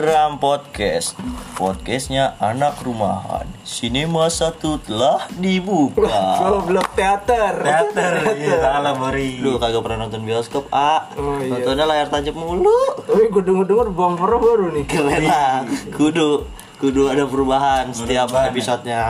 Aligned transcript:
Dram 0.00 0.40
Podcast 0.40 1.12
Podcastnya 1.60 2.32
anak 2.40 2.80
rumahan 2.80 3.44
Sinema 3.68 4.32
satu 4.32 4.80
telah 4.80 5.28
dibuka 5.36 6.08
Goblok 6.40 6.96
teater. 6.96 7.60
Teater, 7.60 8.12
iya 8.32 8.64
salah 8.64 8.96
Bori. 8.96 9.36
Lu 9.44 9.60
kagak 9.60 9.84
pernah 9.84 10.08
nonton 10.08 10.24
bioskop, 10.24 10.72
A 10.72 11.04
Oh, 11.20 11.36
iya. 11.44 11.52
Nontonnya 11.52 11.84
layar 11.84 12.08
tancap 12.08 12.32
mulu 12.32 12.72
Tapi 12.96 13.28
gue 13.28 13.42
denger-denger 13.44 13.92
bumper 13.92 14.40
baru 14.40 14.72
nih. 14.72 14.88
Keren 14.88 15.20
lah 15.20 15.68
Kudu 15.92 16.48
Kudu 16.80 17.12
ada 17.12 17.28
perubahan 17.28 17.92
setiap 17.92 18.32
ya. 18.32 18.48
episodenya 18.48 19.02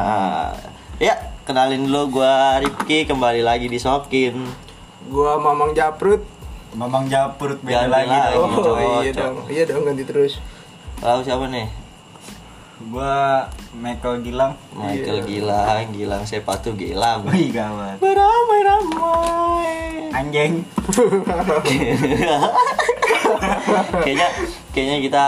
Ya, 0.99 1.15
kenalin 1.47 1.87
dulu 1.87 2.19
gua 2.19 2.59
Rifki 2.59 3.07
kembali 3.07 3.47
lagi 3.47 3.71
di 3.71 3.79
Sokin 3.79 4.43
Gua 5.07 5.39
Mamang 5.39 5.71
Japrut. 5.71 6.27
Mamang 6.75 7.07
Japurut 7.07 7.63
beda 7.63 7.87
lagi 7.87 8.11
lagi. 8.11 8.35
Oh 8.39 8.47
cocok. 8.59 9.03
iya 9.07 9.13
dong. 9.15 9.37
Iya 9.47 9.63
dong 9.71 9.83
ganti 9.87 10.03
terus. 10.03 10.39
Lalu 11.01 11.21
siapa 11.25 11.45
nih? 11.49 11.67
Gua 12.93 13.45
Michael 13.77 14.25
Gilang. 14.25 14.53
Michael 14.73 15.25
Gilang, 15.25 15.85
Gilang 15.93 16.23
Sepatu 16.25 16.73
Gilang 16.77 17.25
Wih 17.29 17.53
gawat. 17.53 18.01
Beramai-ramai 18.01 20.09
Anjing. 20.13 20.65
kayaknya 24.05 24.29
kayaknya 24.73 24.99
kita 25.01 25.23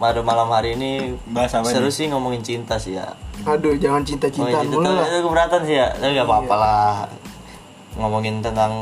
pada 0.00 0.20
malam 0.22 0.48
hari 0.48 0.78
ini 0.78 1.14
Bahas 1.30 1.52
apa 1.52 1.68
seru 1.68 1.90
nih? 1.90 1.94
sih 1.94 2.06
ngomongin 2.10 2.42
cinta 2.42 2.78
sih 2.78 2.96
ya. 2.98 3.06
Aduh 3.46 3.74
jangan 3.78 4.02
Ngomongin 4.02 4.06
cinta-cintaan 4.06 4.64
cinta 4.66 4.76
mulu 4.76 4.86
tuh 4.86 4.94
lah. 4.94 5.06
itu 5.08 5.18
keberatan 5.26 5.60
sih 5.66 5.76
ya, 5.80 5.88
tapi 5.96 6.12
nggak 6.14 6.28
apa-apa 6.28 6.54
lah. 6.54 6.94
Ngomongin 7.98 8.34
tentang 8.44 8.72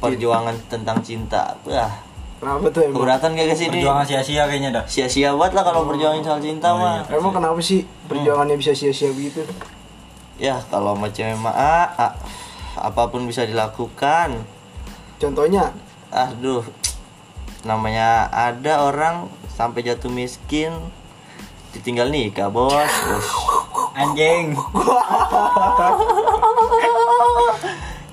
perjuangan 0.00 0.54
tentang 0.70 0.98
cinta, 1.02 1.56
wah 1.66 1.90
Kenapa 2.36 2.68
tuh 2.68 2.80
emang? 2.84 2.96
keberatan 3.00 3.28
gak 3.32 3.56
sih 3.56 3.66
ini? 3.66 3.80
Perjuangan 3.80 4.04
sia-sia 4.04 4.42
kayaknya 4.44 4.70
dah. 4.70 4.84
Sia-sia 4.84 5.32
banget 5.32 5.52
lah 5.56 5.64
kalau 5.64 5.88
perjuangin 5.88 6.20
soal 6.20 6.36
cinta 6.38 6.68
Oh, 6.70 6.78
mah. 6.78 7.00
iya. 7.02 7.16
Emang 7.16 7.32
kenapa 7.32 7.56
sih 7.58 7.80
perjuangannya 8.06 8.56
bisa 8.56 8.76
sia-sia 8.76 9.08
begitu? 9.10 9.40
Ya 10.36 10.60
kalau 10.68 10.92
sama 10.92 11.08
cewek 11.08 11.32
mah 11.34 11.50
ah, 11.50 11.88
ah, 11.96 12.12
apa 12.76 13.08
pun 13.08 13.24
bisa 13.24 13.42
dilakukan. 13.42 14.44
Contohnya, 15.16 15.72
Aduh, 16.06 16.60
namanya 17.62 18.28
ada 18.28 18.84
orang 18.84 19.26
sampai 19.48 19.80
jatuh 19.82 20.06
miskin 20.06 20.70
ditinggal 21.72 22.08
nikah 22.08 22.46
bos. 22.46 22.76
Ush. 23.16 23.32
Anjing. 23.96 24.52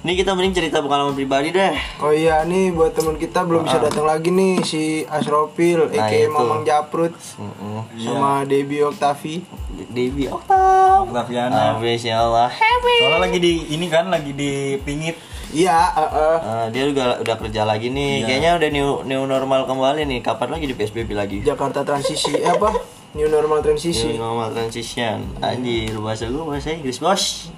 Ini 0.04 0.20
kita 0.20 0.36
mending 0.36 0.52
cerita 0.52 0.84
pengalaman 0.84 1.16
pribadi 1.16 1.56
deh. 1.56 1.72
oh 2.04 2.12
iya 2.12 2.44
nih 2.44 2.76
buat 2.76 2.92
teman 2.92 3.16
kita 3.16 3.48
belum 3.48 3.64
bisa 3.64 3.80
datang 3.80 4.04
lagi 4.04 4.36
nih 4.36 4.60
si 4.60 5.08
Asrofil, 5.08 5.88
Nah, 5.88 5.96
aka 6.04 6.12
itu. 6.12 6.28
Mamang 6.28 6.68
Japrut, 6.68 7.16
Mm-mm. 7.40 7.88
sama 7.96 8.44
Debbie 8.44 8.84
Octavi. 8.84 9.48
Debbie 9.88 10.28
Oktav. 10.28 11.08
Octaviana. 11.08 11.80
Habis 11.80 12.04
ya 12.04 12.20
Allah. 12.20 12.52
Happy. 12.52 12.96
Soalnya 13.00 13.32
lagi 13.32 13.40
di 13.40 13.54
ini 13.72 13.88
kan 13.88 14.12
lagi 14.12 14.36
di 14.36 14.76
pingit. 14.84 15.16
Iya, 15.56 15.96
eh, 15.96 16.12
eh. 16.12 16.38
Eh, 16.42 16.66
dia 16.76 16.84
juga 16.84 17.24
udah 17.24 17.36
kerja 17.40 17.64
lagi 17.64 17.88
nih. 17.88 18.12
Iya. 18.20 18.26
Kayaknya 18.28 18.52
udah 18.60 18.70
new 18.76 18.90
new 19.08 19.22
normal 19.24 19.64
kembali 19.64 20.04
nih. 20.04 20.20
Kapan 20.20 20.60
lagi 20.60 20.68
di 20.68 20.76
PSBB 20.76 21.16
lagi? 21.16 21.38
Jakarta 21.40 21.88
transisi 21.88 22.36
eh, 22.36 22.44
apa? 22.44 22.76
New 23.16 23.32
normal 23.32 23.64
New 23.64 23.72
transisi. 23.72 24.20
normal 24.20 24.52
transition. 24.52 25.32
Anjir, 25.40 25.96
bahasa 25.96 26.28
gue 26.28 26.44
bahasa 26.44 26.76
Inggris, 26.76 27.00
Bos. 27.00 27.54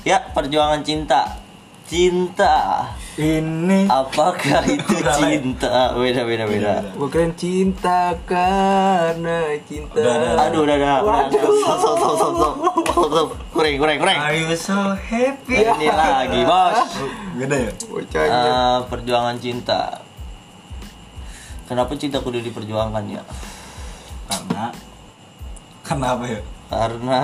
Ya, 0.00 0.20
perjuangan 0.30 0.80
cinta. 0.80 1.39
Cinta. 1.90 2.86
Ini. 3.18 3.90
Apakah 3.90 4.62
itu 4.78 4.94
Udah, 4.94 5.18
Le. 5.18 5.42
cinta? 5.42 5.90
Beda 5.98 6.22
beda 6.22 6.44
beda. 6.46 6.74
Bukan 6.94 7.34
cinta 7.34 8.14
karena 8.22 9.58
cinta. 9.66 9.98
Udah, 9.98 10.14
udah. 10.14 10.44
Aduh, 10.46 10.60
udah 10.62 10.76
udah. 10.78 10.96
udah. 11.02 11.26
Stop, 11.34 11.50
stop, 11.82 11.96
stop, 11.98 12.14
stop, 12.14 12.32
stop. 12.38 12.54
Stop, 12.94 13.06
stop. 13.10 13.28
Kurang, 13.50 13.74
kurang, 13.82 13.96
kurang. 13.98 14.18
Are 14.22 14.38
you 14.38 14.54
so 14.54 14.94
happy? 14.94 15.66
Ini 15.66 15.90
lagi, 15.90 16.40
Bos. 16.46 16.78
Gede 17.42 17.58
ya? 17.58 17.72
Eh, 18.22 18.78
perjuangan 18.86 19.34
cinta. 19.42 20.06
Kenapa 21.66 21.90
cinta 21.98 22.22
kudu 22.22 22.38
diperjuangkan 22.38 23.04
ya? 23.10 23.22
Karena 24.30 24.70
kenapa 25.82 26.22
ya? 26.30 26.38
Karena 26.70 27.18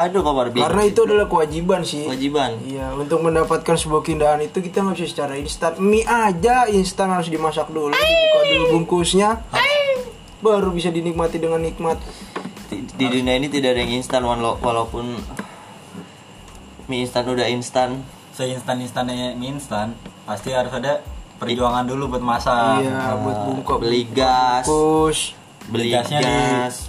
aduh 0.00 0.24
kabar 0.24 0.48
bingung. 0.48 0.64
Karena 0.64 0.82
itu 0.82 1.00
adalah 1.04 1.28
kewajiban 1.28 1.84
sih. 1.84 2.08
kewajiban. 2.08 2.56
Iya, 2.64 2.96
untuk 2.96 3.20
mendapatkan 3.20 3.76
sebuah 3.76 4.00
keindahan 4.00 4.40
itu 4.40 4.58
kita 4.58 4.80
nggak 4.80 4.96
bisa 4.96 5.06
secara 5.06 5.36
instan. 5.36 5.76
Mie 5.76 6.02
aja 6.02 6.64
instan 6.66 7.12
harus 7.12 7.28
dimasak 7.28 7.68
dulu, 7.68 7.92
dibuka 7.92 8.40
dulu 8.42 8.64
bungkusnya, 8.74 9.44
baru 10.40 10.72
bisa 10.72 10.88
dinikmati 10.88 11.36
dengan 11.36 11.60
nikmat. 11.60 12.00
Di, 12.66 12.80
di 12.86 13.06
dunia 13.06 13.36
ini 13.36 13.46
tidak 13.46 13.76
ada 13.76 13.80
yang 13.82 13.92
instan 13.94 14.24
walau- 14.24 14.56
walaupun 14.56 15.20
mie 16.86 17.04
instan 17.04 17.28
udah 17.28 17.44
instan. 17.44 18.00
Seinstan-instannya 18.32 19.36
mie 19.36 19.52
instan, 19.52 19.92
pasti 20.24 20.48
harus 20.48 20.72
ada 20.72 21.04
perjuangan 21.36 21.84
dulu 21.84 22.08
buat 22.08 22.24
masak. 22.24 22.80
iya, 22.80 23.20
buat 23.20 23.52
buka 23.52 23.74
beli 23.76 24.08
gas, 24.08 24.64
bungkus 24.64 25.36
beli 25.68 25.92
Gasnya 25.92 26.18
di- 26.18 26.24
gas. 26.24 26.87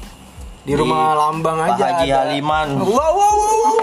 Di 0.64 0.74
rumah 0.76 1.16
lambang 1.16 1.58
Pak 1.60 1.68
aja. 1.76 1.86
Haji 1.96 2.08
ada. 2.12 2.18
Haliman. 2.28 2.68
Wow, 2.84 3.12
wow, 3.16 3.34
wow, 3.34 3.56
wow. 3.60 3.76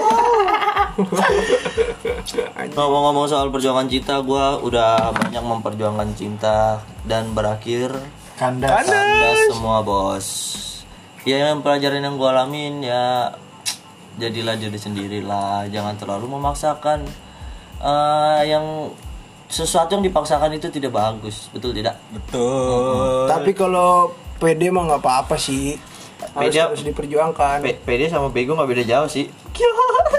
Ngomong-ngomong 2.76 3.26
soal 3.28 3.52
perjuangan 3.52 3.88
cinta, 3.88 4.20
gua 4.24 4.60
udah 4.60 5.12
banyak 5.12 5.44
memperjuangkan 5.44 6.08
cinta 6.16 6.80
dan 7.04 7.36
berakhir 7.36 7.92
Kandas. 8.36 8.84
kandas 8.84 9.38
semua 9.52 9.80
bos. 9.84 10.26
Ya 11.28 11.50
yang 11.50 11.60
pelajaran 11.60 12.00
yang 12.00 12.16
gua 12.16 12.32
alamin 12.32 12.84
ya 12.84 13.32
jadilah 14.16 14.56
jadi 14.56 14.76
sendirilah, 14.76 15.68
jangan 15.68 15.96
terlalu 16.00 16.32
memaksakan 16.32 17.04
eh, 17.80 18.40
yang 18.48 18.92
sesuatu 19.46 19.94
yang 19.94 20.04
dipaksakan 20.04 20.56
itu 20.56 20.68
tidak 20.72 20.96
bagus, 20.96 21.52
betul 21.54 21.70
tidak? 21.70 22.00
Betul. 22.10 23.30
Tapi 23.30 23.52
kalau 23.54 24.10
PD 24.42 24.72
mah 24.72 24.88
nggak 24.90 25.02
apa-apa 25.02 25.36
sih. 25.38 25.78
Harus, 26.36 26.46
PD 26.46 26.54
harus 26.60 26.80
diperjuangkan. 26.84 27.56
P- 27.64 27.80
PD 27.80 28.00
sama 28.06 28.28
bego 28.28 28.52
nggak 28.52 28.68
beda 28.68 28.84
jauh 28.84 29.08
sih. 29.08 29.26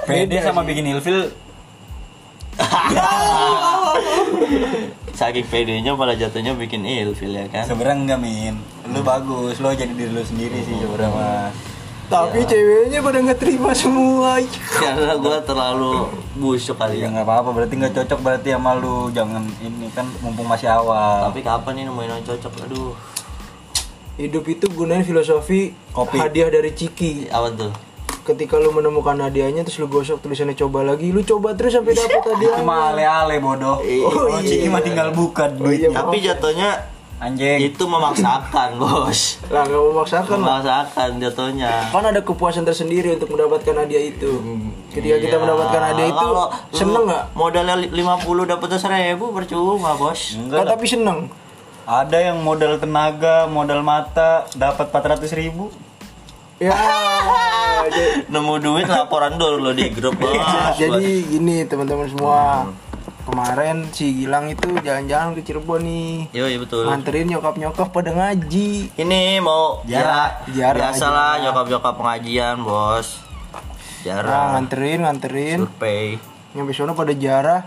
Pede 0.04 0.40
sama 0.40 0.64
bikin 0.64 0.88
ilfil 0.88 1.28
Saking 5.14 5.46
PD-nya 5.46 5.94
malah 5.94 6.14
jatuhnya 6.14 6.54
bikin 6.54 6.82
ilfil 6.82 7.30
ya 7.30 7.46
kan. 7.50 7.66
sebenarnya 7.66 7.98
enggak 7.98 8.20
min 8.20 8.54
lu 8.88 9.02
bagus 9.02 9.58
lu 9.58 9.70
jadi 9.70 9.90
diri 9.90 10.10
lu 10.10 10.22
sendiri 10.22 10.58
sih 10.62 10.74
sebenarnya 10.74 11.10
mah 11.12 11.50
Tapi 12.08 12.40
ceweknya 12.42 13.04
pada 13.04 13.20
nggak 13.20 13.36
terima 13.36 13.76
semua. 13.76 14.40
Karena 14.72 15.20
gua 15.20 15.44
terlalu 15.44 16.08
busuk 16.34 16.80
kali 16.80 16.98
ya 16.98 17.04
ya. 17.04 17.08
nggak 17.12 17.26
apa-apa 17.28 17.50
berarti 17.52 17.74
nggak 17.76 17.94
cocok 17.94 18.20
berarti 18.24 18.48
sama 18.50 18.72
lu 18.74 19.12
jangan 19.12 19.44
ini 19.60 19.92
kan 19.92 20.08
mumpung 20.24 20.48
masih 20.48 20.72
awal 20.72 21.28
Tapi 21.28 21.44
kapan 21.44 21.72
nih 21.76 21.84
nemuin 21.84 22.10
yang 22.10 22.24
cocok? 22.24 22.52
Aduh. 22.64 22.96
Hidup 24.18 24.44
itu 24.46 24.66
gunain 24.68 25.02
filosofi 25.02 25.72
Kopi. 25.90 26.18
hadiah 26.18 26.50
dari 26.50 26.72
Ciki. 26.72 27.30
Apa 27.30 27.50
tuh? 27.52 27.72
ketika 28.26 28.60
lu 28.60 28.70
menemukan 28.70 29.16
hadiahnya 29.16 29.64
terus 29.64 29.80
lu 29.80 29.88
gosok 29.88 30.20
tulisannya 30.20 30.52
coba 30.54 30.84
lagi 30.84 31.16
lu 31.16 31.24
coba 31.24 31.56
terus 31.56 31.72
sampai 31.72 31.96
dapet 31.96 32.12
itu 32.12 32.28
hadiahnya 32.30 32.60
mah 32.62 32.92
ale-ale 32.92 33.40
bodoh 33.40 33.80
Oh, 33.80 34.12
oh, 34.28 34.42
Ciki 34.42 34.68
iya. 34.68 34.70
mah 34.70 34.84
tinggal 34.84 35.10
buka 35.12 35.48
Oh, 35.54 35.72
iya, 35.72 35.88
Tapi 35.88 36.20
jatuhnya 36.20 36.76
anjing 37.18 37.56
itu 37.64 37.80
memaksakan, 37.82 38.76
Bos. 38.76 39.40
lah 39.48 39.64
nggak 39.64 39.80
memaksakan 39.82 40.38
lah 40.38 40.60
Memaksakan 40.60 41.10
jatuhnya. 41.18 41.72
kan 41.88 42.04
ada 42.04 42.20
kepuasan 42.20 42.62
tersendiri 42.62 43.16
untuk 43.16 43.32
mendapatkan 43.32 43.74
hadiah 43.78 44.04
itu 44.06 44.32
ketika 44.92 45.18
kita 45.18 45.32
Iya. 45.34 45.42
mendapatkan 45.42 45.82
hadiah 45.86 46.08
itu 46.10 46.20
Kalau 46.28 46.46
seneng 46.70 47.04
nggak 47.08 47.24
Modalnya 47.32 47.76
li- 47.80 47.92
50 47.96 48.12
dapat 48.46 48.68
1000 48.70 49.24
percuma, 49.32 49.96
Bos. 49.96 50.36
enggak 50.36 50.52
Kan 50.54 50.66
lah. 50.66 50.72
tapi 50.76 50.84
seneng 50.86 51.20
ada 51.88 52.18
yang 52.20 52.44
modal 52.44 52.76
tenaga 52.76 53.48
modal 53.48 53.80
mata 53.80 54.44
dapat 54.54 54.92
400 54.92 55.24
ribu 55.34 55.72
ya 56.60 56.76
Nemu 58.28 58.60
duit 58.60 58.84
laporan 58.84 59.40
dulu 59.40 59.62
lo 59.62 59.72
di 59.72 59.88
grup, 59.88 60.20
Bos. 60.20 60.36
jadi 60.82 61.24
gini 61.24 61.64
teman-teman 61.64 62.12
semua 62.12 62.68
kemarin 63.24 63.88
si 63.90 64.12
Gilang 64.14 64.52
itu 64.52 64.76
jalan-jalan 64.76 65.32
ke 65.32 65.42
Cirebon 65.42 65.80
nih 65.80 66.28
Yo, 66.34 66.44
iya 66.46 66.60
betul. 66.60 66.84
nganterin 66.84 67.28
nyokap 67.30 67.56
nyokap 67.56 67.88
pada 67.90 68.12
ngaji 68.12 68.92
Ini 68.94 69.40
mau 69.40 69.80
Jarak. 69.84 70.50
ya, 70.50 70.72
Jarak 70.72 70.92
biasalah 70.92 71.32
nyokap-nyokap 71.40 71.94
pengajian, 71.96 72.56
Bos. 72.60 73.24
nah, 73.48 73.64
Jarang. 74.04 74.48
nganterin 74.58 75.00
nganterin 75.02 75.60
Survei. 75.64 76.20
nyampe 76.52 76.72
sana 76.74 76.92
pada 76.92 77.14
jarah 77.14 77.62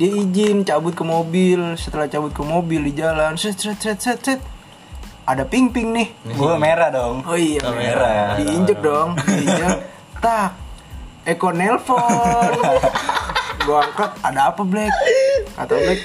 dia 0.00 0.08
izin 0.10 0.64
cabut 0.64 0.96
ke 0.96 1.04
mobil. 1.04 1.76
Setelah 1.76 2.08
cabut 2.08 2.32
ke 2.32 2.40
mobil 2.40 2.80
di 2.80 2.96
jalan 2.96 3.36
set 3.36 3.54
set 3.54 3.76
set 3.76 4.00
set 4.00 4.16
set. 4.18 4.40
Ada 5.22 5.44
ping 5.44 5.68
ping 5.68 5.92
nih. 5.92 6.08
Gue 6.40 6.56
merah 6.56 6.88
dong. 6.88 7.20
Oh 7.22 7.36
iya 7.36 7.60
Oh, 7.62 7.76
merah. 7.76 8.32
merah. 8.32 8.40
diinjek 8.40 8.80
dong. 8.80 9.12
Diinjek. 9.28 9.76
Tak. 10.18 10.56
Eko 11.22 11.52
nelpon. 11.52 12.52
Gua 13.60 13.84
angkat 13.84 14.10
ada 14.24 14.48
apa 14.48 14.64
Black? 14.64 14.88
Kata 15.52 15.76
Black 15.76 16.00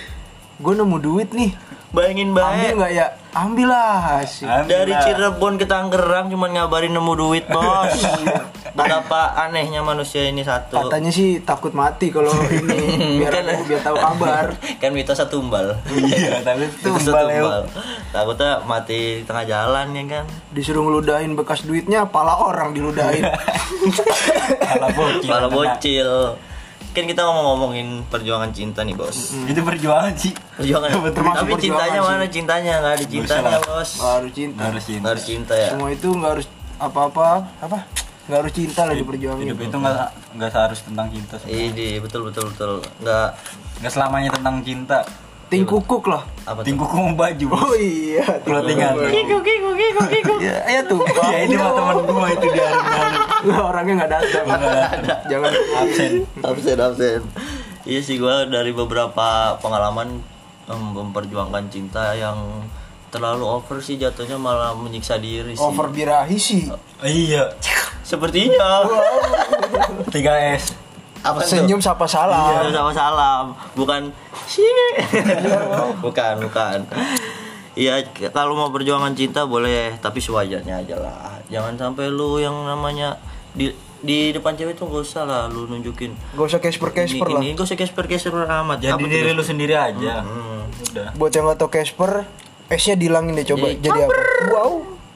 gue 0.56 0.72
nemu 0.72 0.98
duit 1.00 1.30
nih 1.32 1.52
Bayangin 1.96 2.30
ambil 2.30 2.44
baik. 2.44 2.72
nggak 2.76 2.92
ya 2.92 3.06
ambil 3.32 3.68
lah 3.68 3.96
asik. 4.20 4.44
Ambil 4.44 4.68
Dari 4.70 4.92
lah. 4.92 5.02
Cirebon 5.02 5.54
ke 5.56 5.66
Tangerang 5.66 6.28
cuman 6.28 6.50
ngabarin 6.52 6.92
nemu 6.92 7.14
duit, 7.16 7.46
Bos. 7.48 7.96
Iya. 8.18 8.40
Betapa 8.76 9.32
anehnya 9.40 9.80
manusia 9.80 10.28
ini 10.28 10.44
satu. 10.44 10.76
katanya 10.78 11.08
sih 11.08 11.40
takut 11.40 11.72
mati 11.72 12.12
kalau 12.12 12.28
ini 12.52 12.76
biar 13.18 13.32
Kan- 13.32 13.64
biar 13.64 13.80
tahu 13.80 13.96
kabar 13.96 14.52
kan 14.84 14.92
mitosnya 14.92 15.24
tumbal. 15.26 15.80
Iya, 15.88 16.44
tapi 16.44 16.68
tumbal 16.78 17.24
tumbal. 17.24 17.62
Takutnya 18.12 18.60
mati 18.62 19.00
di 19.16 19.24
tengah 19.24 19.46
jalan 19.46 19.88
ya 19.90 20.04
kan. 20.12 20.26
disuruh 20.52 20.84
ngeludahin 20.84 21.34
bekas 21.34 21.64
duitnya 21.64 22.04
pala 22.06 22.36
orang 22.38 22.72
diludahin 22.72 23.24
Kepala 23.24 24.88
bocil. 24.92 25.24
Kepala 25.24 25.40
kena. 25.42 25.56
bocil. 25.56 26.12
Kan 26.96 27.06
kita 27.06 27.22
ngomong-ngomongin 27.22 27.88
perjuangan 28.08 28.50
cinta 28.50 28.80
nih, 28.82 28.96
Bos. 28.96 29.36
Itu 29.44 29.60
perjuangan 29.62 30.16
sih. 30.16 30.32
Perjuangan. 30.56 30.90
Termasuk 31.12 31.44
Tapi 31.44 31.52
perjuangan 31.52 31.60
cintanya 31.60 32.00
sih. 32.00 32.08
mana 32.08 32.26
cintanya? 32.26 32.74
Nggak 32.80 32.94
ada 32.94 33.06
cintanya. 33.06 33.58
Bos. 33.60 33.90
Nggak 33.94 34.14
harus 34.16 34.32
cinta 34.32 34.62
Harus 34.64 34.84
cinta. 34.84 35.00
Nggak 35.02 35.12
harus 35.12 35.26
cinta 35.26 35.54
ya. 35.54 35.70
semua 35.70 35.90
itu 35.92 36.08
nggak 36.10 36.32
harus 36.32 36.48
apa-apa 36.76 37.28
apa 37.58 37.80
nggak 38.26 38.40
harus 38.42 38.54
cinta 38.54 38.82
lah 38.84 38.92
diperjuangin 38.92 39.46
Hidup 39.46 39.60
itu 39.62 39.76
nggak 39.78 40.08
nggak 40.34 40.50
seharus 40.50 40.80
tentang 40.82 41.08
cinta. 41.08 41.36
sih. 41.38 41.48
Ini 41.52 41.88
betul 42.00 42.22
betul 42.26 42.48
betul. 42.50 42.72
Nggak 43.00 43.28
Nggak 43.76 43.92
selamanya 43.92 44.30
tentang 44.32 44.56
cinta. 44.62 45.00
Tingkukuk 45.56 46.04
lah 46.06 46.24
apa 46.44 46.60
tuh? 46.60 46.66
Tingkuku 46.68 46.94
mau 46.94 47.16
baju. 47.16 47.46
oh 47.50 47.74
iya 47.74 48.26
Clothingan. 48.46 48.94
Kiko 49.08 49.38
kiko 49.40 49.70
kiko 49.72 50.02
kiko. 50.06 50.34
ya, 50.40 50.58
ya 50.66 50.82
tuh 50.84 51.00
Ya 51.34 51.40
ini 51.42 51.56
mah 51.56 51.72
teman 51.72 51.96
gua 52.04 52.28
itu 52.30 52.48
di. 52.48 52.60
Nggak, 53.46 53.64
orangnya 53.72 53.94
nggak 53.98 54.12
datang 54.12 54.46
jangan 55.26 55.52
Absen. 55.78 56.14
absen 56.42 56.78
absen 56.78 57.22
iya 57.84 58.00
sih 58.00 58.16
gua 58.16 58.46
dari 58.46 58.72
beberapa 58.72 59.28
pengalaman 59.58 60.22
em, 60.66 60.82
memperjuangkan 60.92 61.70
cinta 61.70 62.14
yang 62.14 62.66
terlalu 63.08 63.46
over 63.48 63.80
sih 63.80 63.96
jatuhnya 63.96 64.36
malah 64.36 64.74
menyiksa 64.74 65.16
diri 65.16 65.54
sih 65.54 65.62
over 65.62 65.88
birahi 65.88 66.36
sih 66.36 66.68
Iya. 67.00 67.54
sepertinya 68.02 68.86
3S. 70.08 70.85
Apa 71.26 71.42
tuh? 71.42 71.58
senyum 71.58 71.82
sapa 71.82 72.06
salam 72.06 72.70
Iya, 72.70 72.70
sama 72.70 72.92
salam 72.94 73.46
bukan 73.74 74.14
sih 74.46 74.70
bukan 76.06 76.36
bukan 76.46 76.80
Iya, 77.76 78.08
kalau 78.32 78.56
mau 78.56 78.72
perjuangan 78.72 79.12
cinta 79.20 79.44
boleh, 79.44 80.00
tapi 80.00 80.24
sewajarnya 80.24 80.80
aja 80.80 80.96
lah. 80.96 81.44
Jangan 81.52 81.76
sampai 81.76 82.08
lu 82.08 82.40
yang 82.40 82.56
namanya 82.64 83.20
di 83.52 83.68
di 84.00 84.32
depan 84.32 84.56
cewek 84.56 84.80
tuh 84.80 84.88
gak 84.88 85.04
usah 85.04 85.28
lah 85.28 85.52
lu 85.52 85.68
nunjukin 85.68 86.16
gak 86.40 86.48
usah 86.56 86.64
casper 86.64 86.96
casper 86.96 87.28
ini, 87.28 87.36
lah 87.36 87.42
ini 87.44 87.52
gak 87.52 87.68
usah 87.68 87.76
casper 87.76 88.08
casper 88.08 88.48
amat. 88.48 88.80
Jadi 88.80 88.96
Apa 88.96 89.04
tuh, 89.04 89.12
diri 89.12 89.32
lu 89.36 89.44
sendiri 89.44 89.76
aja. 89.76 90.24
Hmm. 90.24 90.56
Udah. 90.96 91.12
buat 91.16 91.32
yang 91.32 91.48
nggak 91.48 91.60
tau 91.60 91.70
casper 91.72 92.28
S 92.68 92.84
nya 92.88 92.96
dihilangin 92.96 93.36
deh 93.36 93.48
coba 93.48 93.72
Jadi, 93.72 93.84
jadi 93.84 94.00
apa 94.08 94.16
wow 94.52 94.72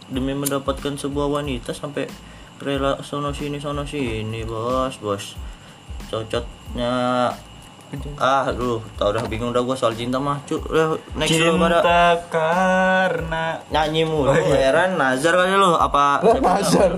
demi 0.09 0.33
mendapatkan 0.33 0.93
sebuah 0.95 1.27
wanita 1.39 1.71
sampai 1.75 2.07
rela 2.59 2.99
sono 3.03 3.31
sini 3.31 3.59
sono 3.59 3.83
sini 3.87 4.43
bos 4.43 4.99
bos 4.99 5.35
cocotnya 6.09 6.93
ah 8.15 8.45
lu 8.53 8.77
tau 8.93 9.09
udah 9.09 9.25
bingung 9.25 9.49
dah 9.49 9.61
gua 9.61 9.73
soal 9.73 9.89
cinta 9.91 10.17
mah 10.17 10.37
cu 10.43 10.61
udah 10.61 10.93
next 11.15 11.33
lu 11.35 11.57
pada 11.57 11.81
Cinta 11.81 12.01
karena 12.29 13.43
nyanyi 13.67 14.05
mulu 14.05 14.29
Oh, 14.29 14.37
iya. 14.37 14.69
heran 14.69 14.93
Nazar 14.93 15.33
kali 15.35 15.49
lu 15.51 15.73
apa 15.73 16.21
Saiful 16.21 16.45
Nazar. 16.45 16.91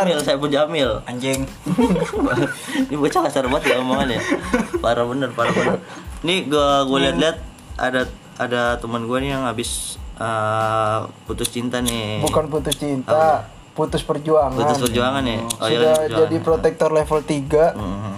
Jamil? 0.00 0.18
Saiful 0.18 0.48
Nasar. 0.48 0.56
Jamil 0.64 0.90
anjing. 1.04 1.40
ini 2.88 2.96
bocah 2.96 3.20
kasar 3.22 3.44
banget 3.46 3.62
ya 3.68 3.76
omongannya 3.78 4.20
parah 4.78 5.04
bener 5.04 5.28
parah 5.30 5.52
bener 5.52 5.76
nih 6.22 6.48
gua 6.48 6.84
gua 6.84 6.98
liat-liat 7.02 7.36
ada 7.76 8.08
ada 8.34 8.62
teman 8.78 9.04
gua 9.04 9.20
nih 9.20 9.30
yang 9.30 9.44
habis 9.44 10.00
uh, 10.16 11.04
putus 11.24 11.52
cinta 11.52 11.78
nih 11.78 12.24
bukan 12.24 12.48
putus 12.48 12.72
cinta 12.74 13.44
putus 13.72 14.00
perjuangan 14.00 14.52
putus 14.54 14.80
perjuangan 14.80 15.22
ya 15.22 15.36
oh 15.36 15.68
iya 15.68 15.76
sudah 15.76 15.92
perjuangan. 15.98 16.18
jadi 16.18 16.36
protektor 16.40 16.88
level 16.90 17.20
3 17.20 17.76
Mhm. 17.76 18.11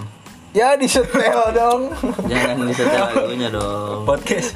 Ya 0.55 0.73
disetel 0.73 1.51
dong 1.51 1.91
jangan 2.25 2.63
disetel 2.63 3.03
lagunya 3.11 3.49
dong 3.49 4.07
Podcast. 4.07 4.55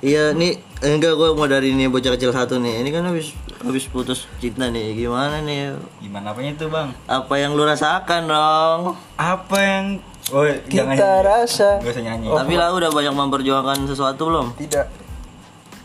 iya 0.00 0.30
nih 0.30 0.52
enggak 0.80 1.14
gua 1.14 1.32
mau 1.32 1.46
dari 1.46 1.70
ini 1.70 1.86
bocah 1.86 2.12
kecil 2.12 2.28
satu 2.30 2.58
nih 2.58 2.82
ini 2.82 2.90
kan 2.90 3.06
habis 3.06 3.30
habis 3.56 3.86
putus 3.86 4.26
cinta 4.36 4.68
nih 4.68 4.92
gimana 4.92 5.38
nih 5.40 5.72
Gimana 5.98 6.34
apanya 6.34 6.50
itu, 6.52 6.66
Bang? 6.66 6.92
apa 7.06 7.34
yang 7.34 7.54
lu 7.54 7.62
rasakan 7.62 8.26
dong 8.26 8.80
Apa 9.14 9.56
yang 9.56 9.86
Oh, 10.26 10.40
jangan 10.66 10.96
kita 10.96 11.20
rasa 11.20 11.68
Gak 11.78 11.92
usah 11.92 12.00
nyanyi. 12.02 12.26
tapi 12.26 12.56
lah 12.56 12.72
udah 12.72 12.88
banyak 12.88 13.12
memperjuangkan 13.12 13.84
sesuatu 13.84 14.26
belum 14.26 14.56
tidak 14.56 14.88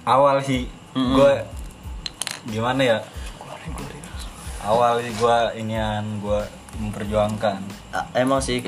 Awal 0.04 0.40
sih 0.42 0.64
Mm-mm. 0.90 1.12
gue 1.14 1.32
gimana 2.50 2.82
ya? 2.82 2.98
Awal 4.60 5.00
sih 5.02 5.12
gue 5.14 5.38
inian 5.56 6.18
gue 6.18 6.40
memperjuangkan. 6.78 7.60
Emang 8.14 8.40
sih 8.40 8.64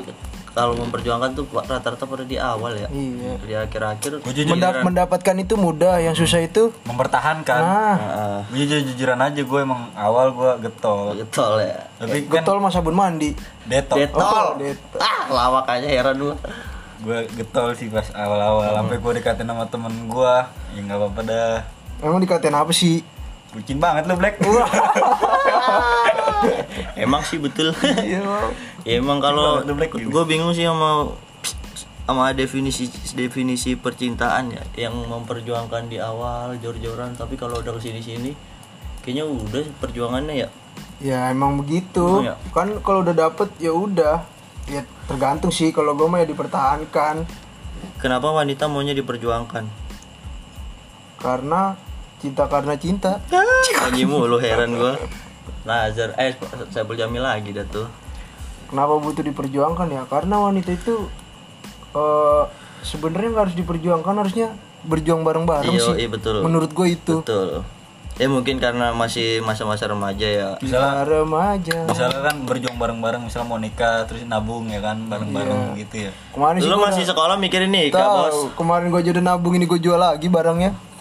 kalau 0.52 0.76
memperjuangkan 0.76 1.32
tuh 1.32 1.44
rata-rata 1.50 2.04
pada 2.04 2.22
di 2.22 2.36
awal 2.36 2.72
ya 2.74 2.88
iya 2.88 3.32
di 3.38 3.54
akhir-akhir 3.54 4.20
Gue 4.20 4.44
Mendap- 4.44 4.82
mendapatkan 4.82 5.36
itu 5.38 5.54
mudah 5.54 5.96
yang 5.98 6.12
susah 6.12 6.40
itu 6.40 6.68
mempertahankan. 6.84 7.56
ah, 7.58 8.44
Gue 8.46 8.62
jujur 8.62 8.84
jujuran 8.86 9.16
aja 9.18 9.38
gue 9.38 9.58
emang 9.58 9.88
awal 9.92 10.30
gue 10.30 10.50
getol. 10.62 11.16
getol 11.16 11.56
ya 11.56 11.88
Tapi 11.96 12.24
kan 12.26 12.32
getol 12.38 12.56
mah 12.58 12.68
sabun 12.68 12.92
mandi 12.92 13.32
detol. 13.64 13.96
detol 13.98 14.46
Oh, 14.46 14.48
detol. 14.54 14.98
ah 14.98 15.20
lawak 15.26 15.66
aja 15.70 15.88
heran 15.88 16.16
gua 16.18 16.36
Gue 17.00 17.18
getol 17.32 17.72
sih 17.72 17.88
pas 17.88 18.06
awal-awal 18.12 18.76
sampai 18.76 18.96
gue 18.96 19.12
dikatain 19.16 19.42
sama 19.44 19.64
temen 19.66 19.90
gue. 20.04 20.34
Ya 20.70 20.80
nggak 20.80 20.98
apa-apa 20.98 21.20
dah. 21.22 21.56
emang 22.00 22.20
dikatain 22.20 22.52
apa 22.52 22.70
sih 22.70 23.00
Bucin 23.50 23.76
banget 23.76 24.04
lu 24.04 24.14
Black. 24.14 24.36
emang 27.04 27.22
sih 27.24 27.38
betul. 27.38 27.72
Iya 28.02 28.22
ya 28.82 28.98
emang 28.98 29.22
kalau 29.22 29.62
gue 29.94 30.24
bingung 30.26 30.50
sih 30.54 30.66
sama 30.66 31.14
sama 32.02 32.34
definisi 32.34 32.90
definisi 33.14 33.78
percintaan 33.78 34.50
ya 34.50 34.62
yang 34.88 34.94
memperjuangkan 35.06 35.86
di 35.86 36.02
awal 36.02 36.58
jor-joran. 36.58 37.14
Tapi 37.14 37.38
kalau 37.38 37.62
udah 37.62 37.72
ke 37.78 37.80
sini 37.82 38.00
sini 38.02 38.30
kayaknya 39.06 39.24
udah 39.26 39.62
perjuangannya 39.78 40.34
ya. 40.46 40.48
Ya 41.02 41.18
emang 41.30 41.62
begitu. 41.62 42.22
Emang 42.22 42.34
ya? 42.34 42.36
kan 42.50 42.68
kalau 42.82 43.06
udah 43.06 43.14
dapet 43.14 43.48
ya 43.62 43.72
udah. 43.74 44.26
Ya 44.66 44.82
tergantung 45.06 45.54
sih. 45.54 45.70
Kalau 45.70 45.94
gue 45.94 46.06
mah 46.06 46.22
ya 46.22 46.26
dipertahankan. 46.26 47.26
Kenapa 47.98 48.30
wanita 48.34 48.66
maunya 48.66 48.94
diperjuangkan? 48.94 49.66
Karena 51.22 51.78
cinta 52.18 52.46
karena 52.50 52.74
cinta. 52.78 53.22
Nyanyi 53.86 54.04
mulu 54.06 54.38
heran 54.42 54.74
gue 54.74 54.94
Nazar 55.62 56.14
eh 56.18 56.34
saya 56.74 56.84
Jamil 56.84 57.22
lagi 57.22 57.54
dah 57.54 57.66
tuh. 57.66 57.86
Kenapa 58.66 58.98
butuh 58.98 59.22
diperjuangkan 59.22 59.88
ya? 59.92 60.02
Karena 60.08 60.40
wanita 60.42 60.70
itu 60.74 61.06
eh 61.92 62.42
sebenarnya 62.82 63.28
nggak 63.30 63.44
harus 63.48 63.56
diperjuangkan 63.56 64.14
harusnya 64.18 64.48
berjuang 64.82 65.22
bareng-bareng 65.22 65.70
iya 65.70 65.82
sih. 65.82 65.94
iya 66.02 66.08
betul. 66.10 66.42
Menurut 66.42 66.74
gue 66.74 66.86
itu. 66.90 67.22
Betul. 67.22 67.62
Ya 68.20 68.28
mungkin 68.28 68.60
karena 68.60 68.92
masih 68.92 69.40
masa-masa 69.40 69.88
remaja 69.88 70.28
ya. 70.28 70.50
Misalnya 70.60 71.06
remaja. 71.08 71.88
Misalnya 71.88 72.20
kan 72.20 72.36
berjuang 72.44 72.76
bareng-bareng 72.76 73.22
misalnya 73.24 73.48
mau 73.48 73.56
nikah 73.56 74.04
terus 74.04 74.26
nabung 74.28 74.68
ya 74.68 74.84
kan 74.84 75.00
bareng-bareng 75.08 75.78
gitu 75.80 76.08
ya. 76.08 76.12
Kemarin 76.34 76.58
sih 76.60 76.68
lu 76.68 76.76
masih 76.76 77.04
sekolah 77.08 77.40
mikirin 77.40 77.72
nih 77.72 77.88
tahu 77.88 78.02
bos. 78.02 78.38
kemarin 78.58 78.92
gue 78.92 79.02
jadi 79.14 79.20
nabung 79.24 79.56
ini 79.56 79.64
gue 79.64 79.80
jual 79.80 79.96
lagi 79.96 80.28
barangnya 80.28 80.91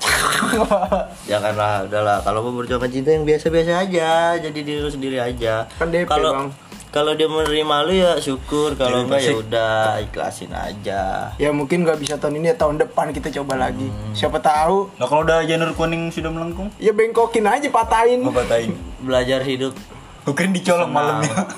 janganlah 1.30 1.88
udahlah 1.88 2.18
kalau 2.24 2.40
mau 2.46 2.54
berjuang 2.62 2.84
cinta 2.92 3.10
yang 3.14 3.24
biasa-biasa 3.24 3.88
aja 3.88 4.38
jadi 4.38 4.60
diri 4.60 4.80
lu 4.82 4.92
sendiri 4.92 5.18
aja. 5.18 5.68
Kan 5.80 5.90
DP, 5.90 6.08
kalau 6.10 6.32
Bang. 6.34 6.48
kalau 6.92 7.12
dia 7.16 7.28
menerima 7.32 7.76
lu 7.88 7.94
ya 7.96 8.12
syukur 8.20 8.76
kalau 8.76 9.08
enggak 9.08 9.24
ya 9.24 9.34
udah 9.38 9.76
ikhlasin 10.04 10.52
aja. 10.52 11.32
Ya 11.40 11.50
mungkin 11.56 11.88
nggak 11.88 12.00
bisa 12.02 12.20
tahun 12.20 12.44
ini 12.44 12.52
ya 12.52 12.56
tahun 12.60 12.82
depan 12.82 13.16
kita 13.16 13.32
coba 13.42 13.70
lagi. 13.70 13.88
Hmm. 13.88 14.14
siapa 14.14 14.44
tahu. 14.44 14.92
Nah 15.00 15.08
kalau 15.08 15.24
udah 15.24 15.44
janur 15.48 15.72
kuning 15.78 16.12
sudah 16.12 16.30
melengkung? 16.34 16.68
Ya 16.82 16.92
bengkokin 16.92 17.48
aja 17.48 17.68
patahin. 17.72 18.20
Mau 18.26 18.36
patahin? 18.36 18.76
Belajar 19.02 19.42
hidup 19.46 19.74
Bukan 20.22 20.54
dicolok 20.54 20.90
malamnya. 20.90 21.50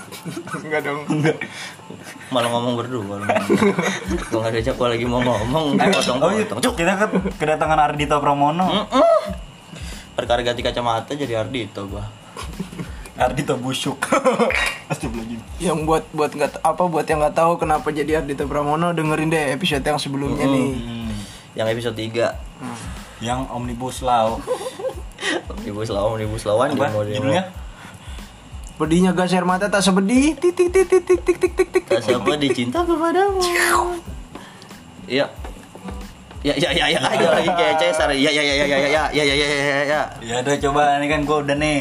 Enggak 0.63 0.87
dong. 0.87 1.03
Malah 2.31 2.49
ngomong 2.49 2.73
berdua 2.79 3.03
gua 3.03 3.17
nggak 3.19 4.53
diajak 4.55 4.75
gua 4.79 4.95
lagi 4.95 5.03
mau 5.03 5.19
ngomong 5.19 5.75
potong 5.75 6.17
Oh 6.23 6.31
iya, 6.31 6.47
potong 6.47 6.73
kita 6.73 6.95
kan 6.95 7.09
kedatangan 7.35 7.79
Ardito 7.91 8.15
Pramono. 8.23 8.87
Perkara 10.15 10.39
ganti 10.41 10.63
kacamata 10.63 11.11
jadi 11.11 11.43
Ardito 11.43 11.83
gua. 11.91 12.07
Ardito 13.13 13.59
busuk. 13.59 13.99
Astagfirullahaladzim. 14.91 15.41
Yang 15.61 15.77
buat 15.85 16.03
buat 16.15 16.31
nggak 16.33 16.63
apa 16.65 16.83
buat 16.87 17.05
yang 17.05 17.19
nggak 17.21 17.35
tahu 17.37 17.59
kenapa 17.59 17.91
jadi 17.91 18.23
Ardito 18.23 18.47
Pramono 18.47 18.95
dengerin 18.95 19.29
deh 19.29 19.53
episode 19.53 19.83
yang 19.83 19.99
sebelumnya 19.99 20.47
nih. 20.47 20.67
Hmm. 20.73 21.11
yang 21.53 21.69
episode 21.69 21.93
3 21.93 23.21
Yang 23.21 23.39
Omnibus 23.55 24.01
Law. 24.01 24.41
Omnibus 25.53 25.87
lawan, 25.87 26.19
omnibus 26.19 26.43
lawan 26.43 26.75
Apa 26.75 26.91
judulnya? 27.05 27.62
Pedihnya 28.73 29.11
gas 29.11 29.29
air 29.29 29.43
mata 29.43 29.67
tak 29.67 29.79
sebedih 29.79 30.33
titik 30.35 30.69
titik 30.69 31.05
titik 31.05 31.39
titik 31.39 31.53
titik 31.55 31.83
Tak 31.85 32.01
siapa 32.01 32.33
dicinta 32.35 32.81
kepadamu. 32.81 33.39
Iya. 35.05 35.27
ya 36.43 36.51
ya 36.53 36.69
ya 36.69 36.85
ya 36.89 36.99
aja 36.99 37.27
lagi 37.31 37.47
kayak 37.49 37.75
Cesar 37.77 38.11
ya 38.11 38.27
ya 38.27 38.35
ya 38.35 38.53
ya 38.53 38.65
ya 38.65 38.65
ya 38.67 38.77
ya 38.83 39.03
ya 39.15 39.23
ya 39.23 39.33
ya 39.33 39.47
ya 39.47 39.83
ya 39.85 40.01
Ya 40.19 40.35
udah 40.41 40.55
coba 40.59 40.81
ini 40.97 41.07
kan 41.07 41.23
gue 41.23 41.37
udah 41.39 41.55
nih. 41.55 41.79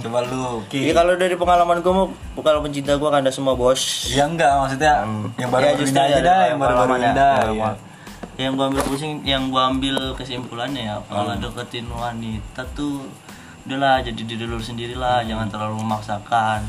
Coba 0.00 0.22
lu 0.22 0.62
Ki. 0.68 0.86
Iya 0.86 0.92
kalau 0.94 1.18
dari 1.18 1.34
pengalaman 1.34 1.82
gue 1.82 1.90
mau 1.90 2.06
pengalaman 2.32 2.70
cinta 2.70 2.94
gue 2.94 3.08
kan 3.08 3.18
ada 3.20 3.34
semua 3.34 3.58
bos. 3.58 4.06
Ya 4.06 4.24
enggak 4.24 4.54
maksudnya 4.54 5.02
yang 5.34 5.50
baru 5.50 5.62
Ya, 5.64 5.72
baru 5.74 5.82
ini 5.82 5.98
aja 5.98 6.18
dah, 6.20 6.40
yang 6.46 6.58
baru 6.58 6.74
baru 6.76 6.92
ya. 6.92 6.98
ini 7.00 7.10
dah. 7.12 7.34
Ya, 7.34 7.50
iya. 7.50 7.70
Yang 8.36 8.52
gue 8.52 8.64
ambil 8.68 8.82
pusing, 8.84 9.14
yang 9.22 9.42
gue 9.48 9.62
ambil 9.64 9.96
kesimpulannya 10.14 10.82
ya 10.84 10.96
kalau 11.04 11.34
deketin 11.34 11.86
wanita 11.88 12.62
tuh 12.74 13.02
udahlah 13.64 14.04
jadi 14.04 14.20
diri 14.22 14.44
lu 14.44 14.60
sendiri 14.60 14.92
lah, 14.94 15.24
jangan 15.24 15.48
terlalu 15.48 15.80
memaksakan. 15.80 16.60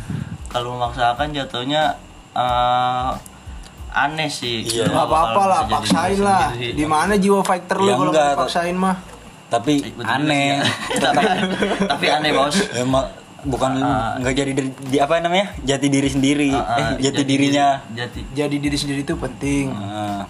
Kalau 0.47 0.79
memaksakan 0.79 1.35
jatuhnya 1.35 1.99
eh, 2.31 3.11
aneh 3.91 4.29
sih. 4.31 4.63
Iya. 4.63 4.87
Nggak 4.87 5.05
apa-apa 5.05 5.41
lah, 5.45 5.61
paksain 5.67 6.15
diri 6.15 6.23
lah. 6.23 6.45
Di 6.55 6.85
mana 6.85 7.13
jiwa 7.15 7.39
fighter 7.43 7.77
lu 7.79 7.87
Ya 7.87 7.95
kalau 7.95 8.11
dipaksain 8.11 8.75
mah? 8.75 8.95
Tapi 9.45 9.73
Betul 9.93 10.09
aneh. 10.09 10.59
tapi, 11.03 11.23
tapi 11.85 12.05
aneh 12.09 12.31
bos. 12.31 12.55
Emang 12.73 13.05
bukan 13.45 13.77
nggak 14.19 14.33
jadi 14.33 14.51
dari 14.57 14.69
di, 14.89 14.97
apa 14.97 15.21
namanya 15.21 15.53
jati 15.61 15.85
diri 15.85 16.09
sendiri 16.09 16.49
Ah, 16.49 16.65
ah, 16.65 16.77
eh 16.81 16.85
jati, 16.97 17.13
jadi 17.13 17.21
dirinya 17.23 17.67
diri- 17.85 17.97
Jati. 18.01 18.19
Jadi 18.33 18.55
diri 18.57 18.77
sendiri 18.79 18.99
itu 19.03 19.15
penting. 19.15 19.65
Ah. 19.71 20.25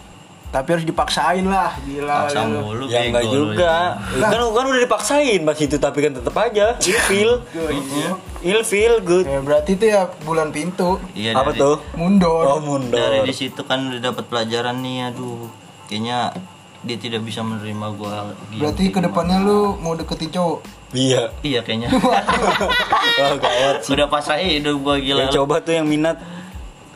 Tapi 0.56 0.68
harus 0.72 0.88
dipaksain 0.88 1.44
lah, 1.44 1.76
gila. 1.84 2.32
Paksa 2.32 2.48
lu. 2.48 2.64
mulu 2.64 2.88
ya 2.88 3.12
enggak 3.12 3.28
juga. 3.28 4.00
Itu. 4.08 4.24
kan 4.24 4.40
kan 4.40 4.66
udah 4.72 4.82
dipaksain 4.88 5.40
pas 5.44 5.60
itu 5.60 5.76
tapi 5.76 6.00
kan 6.00 6.16
tetap 6.16 6.32
aja. 6.40 6.80
Ilfil 6.80 7.44
ilfil 8.40 8.94
good. 9.04 9.28
Ya, 9.28 9.44
berarti 9.44 9.76
itu 9.76 9.86
ya 9.92 10.08
bulan 10.24 10.56
pintu. 10.56 10.96
Iya, 11.12 11.36
apa 11.36 11.52
dari- 11.52 11.60
tuh? 11.60 11.76
Mundur. 12.00 12.48
oh 12.48 12.64
mundur. 12.64 12.96
Dari 12.96 13.28
di 13.28 13.36
situ 13.36 13.68
kan 13.68 13.84
udah 13.92 14.00
dapat 14.00 14.32
pelajaran 14.32 14.80
nih 14.80 15.12
aduh. 15.12 15.52
Kayaknya 15.92 16.32
dia 16.88 16.98
tidak 17.04 17.28
bisa 17.28 17.44
menerima 17.44 17.88
gua 18.00 18.32
diem 18.48 18.62
Berarti 18.64 18.84
ke 18.96 19.00
depannya 19.04 19.44
lu 19.44 19.76
mau 19.84 19.92
deketin 19.92 20.32
cowok. 20.32 20.60
iya. 20.96 21.36
Iya 21.44 21.60
kayaknya. 21.68 21.92
Oh 23.16 23.36
gawat 23.40 23.84
sih. 23.84 23.92
Sudah 23.92 24.08
pasrah 24.08 24.40
hidup 24.40 24.80
gua 24.80 24.96
gila. 25.04 25.28
Yang 25.28 25.36
coba 25.36 25.60
tuh 25.60 25.76
yang 25.76 25.88
minat 25.88 26.16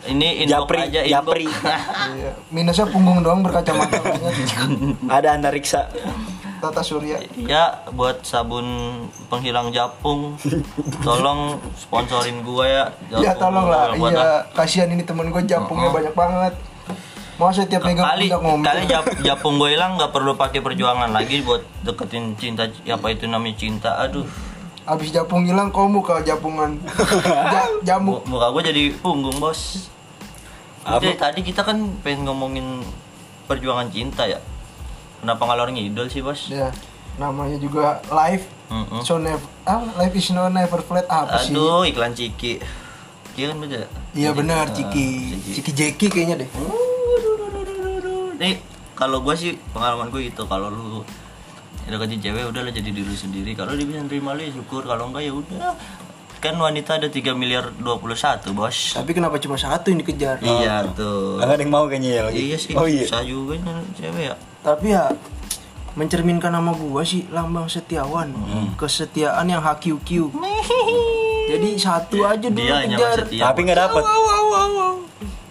ini 0.06 0.44
inbox 0.44 0.53
Japri, 0.63 0.77
aja 0.82 1.00
inbox 1.01 1.12
Japri. 1.12 1.46
Iya. 1.46 2.32
Minusnya 2.56 2.86
punggung 2.88 3.20
doang 3.20 3.41
berkacamata. 3.41 4.00
Ada 5.08 5.34
antariksa 5.34 5.89
Tata 6.60 6.79
Surya. 6.82 7.15
ya 7.38 7.72
buat 7.89 8.20
sabun 8.22 8.68
penghilang 9.27 9.72
japung 9.72 10.36
tolong 11.00 11.56
sponsorin 11.74 12.44
gua 12.44 12.65
ya 12.65 12.84
Ya 13.10 13.32
Japung. 13.32 13.39
tolong 13.41 13.65
lah. 13.65 13.84
Iya, 13.94 14.27
kasihan 14.51 14.88
ini 14.88 15.01
temen 15.01 15.27
gue 15.29 15.39
jampungnya 15.41 15.88
banyak 15.89 16.12
banget. 16.12 16.53
Masa 17.36 17.63
tiap 17.63 17.88
megang 17.88 18.03
kali 18.06 18.27
ngomong. 18.27 18.60
kali 18.60 18.84
jap- 18.86 19.08
japung 19.22 19.56
gue 19.56 19.72
hilang 19.72 19.96
nggak 19.96 20.12
perlu 20.12 20.36
pakai 20.36 20.60
perjuangan 20.60 21.08
lagi 21.08 21.39
buat 21.39 21.63
deketin 21.82 22.36
cinta 22.36 22.68
apa 22.68 23.08
itu 23.08 23.24
namanya 23.24 23.56
cinta 23.56 23.96
aduh 23.98 24.27
Abis 24.89 25.10
japung 25.12 25.46
hilang 25.46 25.69
kau 25.69 25.86
muka 25.86 26.19
japungan. 26.22 26.81
Ja- 27.53 27.69
jamuk. 27.86 28.25
Mu- 28.25 28.36
muka 28.36 28.50
gue 28.51 28.63
jadi 28.65 28.84
punggung 28.96 29.38
bos? 29.38 29.86
Jadi 30.81 31.13
tadi 31.15 31.39
kita 31.43 31.62
kan 31.62 31.77
pengen 32.01 32.25
ngomongin 32.25 32.81
perjuangan 33.46 33.86
cinta 33.88 34.25
ya 34.25 34.41
kenapa 35.19 35.43
ngalor 35.43 35.69
ngidol 35.69 36.05
sih 36.05 36.19
bos 36.19 36.50
Ya, 36.50 36.74
namanya 37.15 37.58
juga 37.58 38.00
live. 38.08 38.46
Mm-mm. 38.67 39.01
So 39.03 39.17
never, 39.17 39.41
ah, 39.63 39.81
life 39.96 40.13
is 40.13 40.29
no 40.29 40.48
never 40.48 40.79
flat 40.79 41.05
apa 41.05 41.38
sih? 41.39 41.51
aduh 41.51 41.81
iklan 41.84 42.13
ciki 42.13 42.62
Iya 43.36 43.50
kan 43.50 43.58
beda 43.60 43.81
Iya 44.12 44.29
benar, 44.31 44.65
Ah, 44.65 44.72
Ciki. 44.72 45.08
Ciki. 45.36 45.51
Ciki 45.55 45.72
Jeki 45.72 46.05
kayaknya 46.08 46.36
deh. 46.39 46.50
nih 48.36 48.55
kalau 48.93 49.19
gue 49.19 49.34
sih 49.34 49.51
pengalaman 49.69 50.08
gue 50.08 50.22
gitu 50.24 50.43
kalau 50.43 50.67
lu 50.67 51.01
deketin 51.89 52.19
cewek 52.22 52.43
udah 52.48 52.62
lah 52.62 52.72
jadi 52.72 52.89
diri 52.89 53.15
sendiri 53.15 53.51
kalau 53.53 53.74
dia 53.74 53.84
bisa 53.84 54.00
nerima 54.00 54.31
lu 54.31 54.41
ya 54.41 54.51
syukur 54.51 54.81
kalau 54.84 55.10
enggak 55.10 55.24
ya 55.24 55.34
udah 55.34 55.74
kan 56.39 56.55
wanita 56.55 56.96
ada 56.96 57.12
3 57.12 57.36
miliar 57.36 57.75
21 57.75 58.55
bos 58.55 58.96
Tapi 58.96 59.12
kenapa 59.12 59.36
cuma 59.38 59.60
satu 59.60 59.91
yang 59.91 60.00
dikejar? 60.00 60.39
iya 60.39 60.88
tuh 60.88 61.36
nggak 61.36 61.51
ada 61.51 61.60
yang 61.60 61.67
mau 61.69 61.84
kayaknya 61.84 62.10
ya 62.10 62.22
lagi 62.24 62.39
iya 62.46 62.55
sih 62.55 62.72
oh 62.74 62.88
iya 62.88 63.03
susah 63.03 63.24
juga 63.24 63.60
nih 63.60 63.74
cewek 63.93 64.24
ya 64.24 64.36
Tapi 64.60 64.88
ya 64.88 65.03
mencerminkan 65.89 66.48
nama 66.50 66.72
gua 66.72 67.03
sih 67.03 67.27
lambang 67.27 67.67
setiawan. 67.67 68.31
Hmm. 68.31 68.72
Kesetiaan 68.77 69.43
yang 69.43 69.60
HQQ. 69.60 70.31
Jadi 71.50 71.69
satu 71.75 72.24
aja 72.24 72.46
dulu 72.46 72.62
dia 72.62 72.86
kejar. 72.86 73.25
tapi 73.25 73.60
nggak 73.65 73.79
dapet 73.79 74.03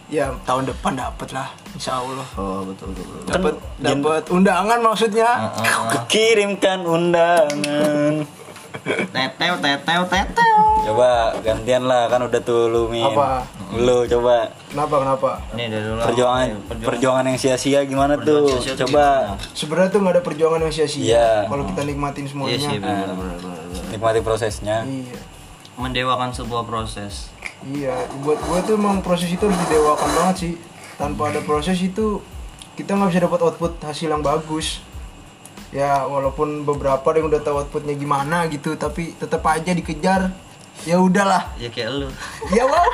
Ya 0.08 0.32
tahun 0.42 0.64
depan 0.66 0.96
dapat 0.96 1.28
lah, 1.30 1.52
insya 1.70 2.00
Allah. 2.00 2.24
oh 2.34 2.64
betul 2.64 2.90
betul, 2.90 3.04
betul. 3.14 3.28
Dapat 3.28 3.54
dapat 3.78 4.22
undangan 4.30 4.78
maksudnya. 4.80 5.30
kirimkan 6.06 6.80
undangan 6.82 8.24
tetew 9.14 9.54
tetew 9.58 10.02
tetew 10.06 10.56
coba 10.82 11.08
gantian 11.38 11.84
lah 11.84 12.08
kan 12.08 12.20
udah 12.22 12.40
tuh 12.40 12.68
lu 12.68 12.82
min 12.86 13.04
Apa? 13.04 13.44
lu 13.74 14.04
coba 14.06 14.48
Kenapa 14.66 14.94
kenapa? 14.98 15.30
ini 15.52 15.64
dari 15.66 15.84
dulu 15.84 16.00
perjuangan 16.00 16.46
perjuangan 16.80 17.24
yang 17.26 17.36
sia-sia 17.36 17.84
gimana 17.84 18.16
tuh 18.16 18.48
Perjuangan 18.48 18.48
sia-sia 18.56 18.72
tuh 18.74 18.80
coba 18.86 19.06
Sebenarnya 19.52 19.90
tuh 19.90 20.00
nggak 20.00 20.14
ada 20.14 20.22
perjuangan 20.22 20.60
yang 20.62 20.72
sia-sia. 20.72 21.04
Iya. 21.04 21.28
Kalau 21.44 21.64
kita 21.66 21.80
nikmatin 21.82 22.22
iya 22.22 22.30
semuanya. 22.30 22.56
sih 22.58 22.76
benar 22.78 23.08
benar 23.10 23.36
benar 23.36 23.60
benar. 23.66 23.84
nikmati 23.90 24.20
prosesnya 24.22 24.76
Iya. 24.82 25.18
mendewakan 25.76 26.30
sebuah 26.30 26.62
proses 26.64 27.28
Iya, 27.60 27.94
buat 28.20 28.38
gue 28.38 28.58
tuh 28.64 28.74
emang 28.74 29.00
proses 29.00 29.26
itu 29.26 29.42
harus 29.42 29.58
didewakan 29.66 30.10
banget 30.14 30.36
sih. 30.38 30.52
Tanpa 30.94 31.30
ada 31.30 31.40
proses 31.40 31.74
itu 31.76 32.22
kita 32.74 32.94
nggak 32.94 33.10
bisa 33.10 33.20
dapat 33.20 33.40
output 33.44 33.72
hasil 33.80 34.08
yang 34.08 34.22
bagus. 34.22 34.78
Ya 35.68 36.02
walaupun 36.02 36.62
beberapa 36.62 37.02
ada 37.02 37.18
yang 37.18 37.28
udah 37.28 37.40
tahu 37.40 37.56
outputnya 37.58 37.92
gimana 37.92 38.46
gitu, 38.46 38.72
tapi 38.74 39.12
tetap 39.12 39.42
aja 39.44 39.70
dikejar. 39.70 40.30
Ya 40.86 40.94
udahlah. 40.96 41.50
ya 41.58 41.66
kayak 41.68 41.90
lu 41.90 42.06
Ya 42.48 42.62
wow. 42.62 42.86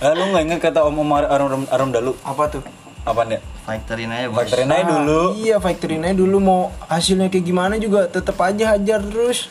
eh, 0.00 0.12
lu 0.12 0.24
nggak 0.26 0.42
inget 0.42 0.60
kata 0.62 0.80
om 0.82 0.96
om 0.96 1.10
Ar- 1.12 1.28
arum 1.28 1.46
arum, 1.46 1.62
arum 1.68 1.88
dalu 1.90 2.12
Apa 2.24 2.48
tuh? 2.48 2.64
apa 3.04 3.22
nih 3.22 3.38
factorin 3.62 4.10
aja 4.10 4.26
bos 4.26 4.40
faktorin 4.40 4.66
aja 4.66 4.82
dulu 4.88 5.22
Ah, 5.22 5.38
iya 5.38 5.56
factory 5.60 5.94
aja 5.94 6.10
dulu 6.10 6.36
mau 6.40 6.60
hasilnya 6.84 7.28
kayak 7.28 7.44
gimana 7.44 7.74
juga 7.76 8.08
tetap 8.08 8.34
aja 8.40 8.72
hajar 8.72 8.98
terus. 8.98 9.46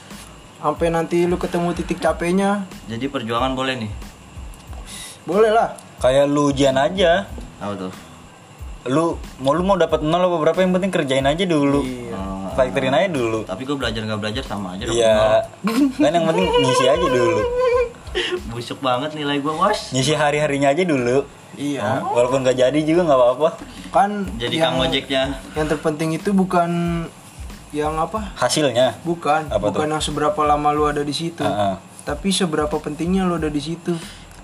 Sampai 0.66 0.90
nanti 0.90 1.30
lu 1.30 1.38
ketemu 1.38 1.78
titik 1.78 2.02
capeknya. 2.02 2.66
jadi 2.90 3.06
perjuangan 3.06 3.54
boleh 3.54 3.86
nih? 3.86 3.92
Boleh 5.22 5.54
lah. 5.54 5.78
kayak 6.02 6.26
lu 6.26 6.50
ujian 6.50 6.74
aja. 6.74 7.30
Apa 7.62 7.74
tuh? 7.78 7.94
Lu 8.90 9.22
mau 9.38 9.54
lu 9.54 9.62
mau 9.62 9.78
dapat 9.78 10.02
nol 10.02 10.26
apa 10.26 10.42
berapa? 10.42 10.58
Yang 10.66 10.74
penting 10.82 10.90
kerjain 10.90 11.30
aja 11.30 11.46
dulu. 11.46 11.86
Ah, 12.10 12.50
faktorin 12.58 12.98
aja 12.98 13.14
dulu. 13.14 13.46
Tapi 13.46 13.62
gue 13.62 13.78
belajar 13.78 14.10
nggak 14.10 14.18
belajar 14.26 14.42
sama 14.42 14.74
aja 14.74 14.90
iya. 14.90 15.46
kan 16.02 16.10
yang 16.10 16.26
penting 16.34 16.50
ngisi 16.50 16.86
aja 16.90 17.08
dulu. 17.14 17.40
Busuk 18.50 18.82
banget 18.82 19.14
nilai 19.14 19.38
gue 19.38 19.54
bos. 19.54 19.94
Ngisi 19.94 20.18
hari 20.18 20.42
harinya 20.42 20.74
aja 20.74 20.82
dulu. 20.82 21.30
Iya. 21.62 22.02
walaupun 22.10 22.42
gak 22.42 22.58
jadi 22.58 22.80
juga 22.82 23.06
nggak 23.06 23.20
apa-apa. 23.22 23.50
Kan 23.94 24.34
jadi 24.42 24.66
yang, 24.66 24.82
kang 24.82 24.90
ojeknya. 24.90 25.24
yang 25.54 25.70
terpenting 25.70 26.18
itu 26.18 26.34
bukan 26.34 26.70
yang 27.76 28.00
apa? 28.00 28.32
hasilnya? 28.40 28.96
Bukan, 29.04 29.52
Apa 29.52 29.68
bukan 29.68 29.92
yang 29.92 30.00
seberapa 30.00 30.40
lama 30.48 30.72
lu 30.72 30.88
ada 30.88 31.04
di 31.04 31.12
situ. 31.12 31.44
Heeh. 31.44 31.76
Tapi 32.08 32.32
seberapa 32.32 32.72
pentingnya 32.72 33.28
lu 33.28 33.36
ada 33.36 33.52
di 33.52 33.60
situ. 33.60 33.92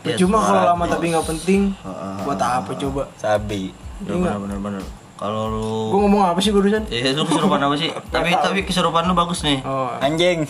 Ya, 0.03 0.17
Cuma 0.19 0.43
kalau 0.43 0.65
lama 0.67 0.83
tapi 0.85 1.13
nggak 1.13 1.23
penting, 1.23 1.71
Heeh. 1.71 2.15
buat 2.27 2.41
apa 2.41 2.75
coba? 2.75 3.07
sabi. 3.15 3.71
Bener 4.01 4.35
bener 4.41 4.83
kalau 5.21 5.53
lu 5.53 5.69
Gua 5.93 5.99
ngomong 6.01 6.23
apa 6.33 6.41
sih 6.41 6.49
barusan? 6.49 6.81
eh 6.89 7.13
lu 7.13 7.21
kesurupan 7.29 7.61
apa 7.61 7.77
sih? 7.77 7.93
Tapi 8.13 8.33
tapi 8.33 8.59
kesurupan 8.65 9.05
lu 9.05 9.13
bagus 9.13 9.45
nih. 9.45 9.61
Oh, 9.61 9.93
anjing. 10.01 10.49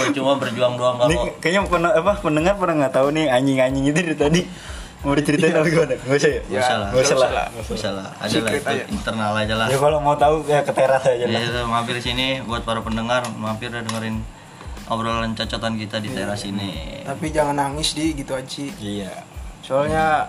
Lu 0.00 0.06
cuma 0.16 0.40
berjuang 0.40 0.80
doang 0.80 0.96
kalau 0.96 1.28
kayaknya 1.38 1.68
pernah 1.68 1.92
apa 1.92 2.18
pendengar 2.18 2.56
pernah 2.56 2.74
nggak 2.82 2.94
tahu 2.96 3.12
nih 3.12 3.28
anjing-anjing 3.28 3.84
itu 3.84 4.00
dari 4.00 4.16
tadi 4.16 4.40
mau 5.00 5.16
diceritain 5.16 5.56
apa 5.56 5.68
gimana? 5.68 5.94
Nggak 5.96 6.18
usah 6.20 6.30
ya? 6.30 6.40
Nggak 6.44 6.60
usah 6.60 6.76
lah. 6.76 6.88
nggak 6.92 7.04
usah 7.04 7.16
lah. 7.16 7.46
Nggak 7.48 7.72
usah 7.72 7.90
lah. 7.96 8.08
Ada 8.20 8.38
lah 8.44 8.52
itu 8.52 8.74
internal 8.92 9.32
aja 9.32 9.54
lah. 9.56 9.66
Ya 9.72 9.78
kalau 9.80 9.98
mau 10.04 10.16
tahu 10.16 10.44
ya 10.44 10.60
ke 10.60 10.72
teras 10.76 11.04
aja 11.08 11.24
lah. 11.24 11.40
Ya 11.40 11.62
mampir 11.64 11.96
sini 12.04 12.44
buat 12.44 12.62
para 12.68 12.84
pendengar 12.84 13.24
mampir 13.32 13.72
dan 13.72 13.88
dengerin 13.88 14.20
obrolan 14.90 15.32
cacotan 15.32 15.80
kita 15.80 16.02
di 16.02 16.12
teras 16.12 16.44
ini. 16.44 17.00
Tapi 17.06 17.32
jangan 17.32 17.56
nangis 17.56 17.96
di 17.96 18.12
gitu 18.12 18.36
aja. 18.36 18.66
iya. 18.82 19.24
Soalnya 19.64 20.28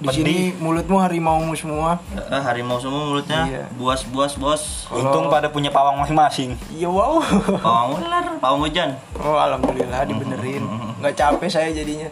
di 0.00 0.08
sini 0.08 0.36
mulutmu 0.56 0.96
harimaumu 0.96 1.52
semua. 1.52 2.00
eh, 2.16 2.40
harimau 2.40 2.80
semua 2.80 3.04
mulutnya. 3.04 3.44
Iya. 3.44 3.64
buas 3.76 4.00
buas 4.08 4.32
bos 4.40 4.88
untung 4.88 5.28
pada 5.28 5.52
punya 5.52 5.68
pawang 5.68 6.00
masing-masing. 6.00 6.56
Iya 6.72 6.88
wow. 6.88 7.20
pawang 7.60 8.00
ular 8.00 8.24
pawang 8.40 8.64
hujan. 8.64 8.96
Oh 9.20 9.36
alhamdulillah 9.36 10.08
dibenerin. 10.08 10.64
Nggak 11.04 11.14
capek 11.20 11.48
saya 11.52 11.68
jadinya. 11.68 12.08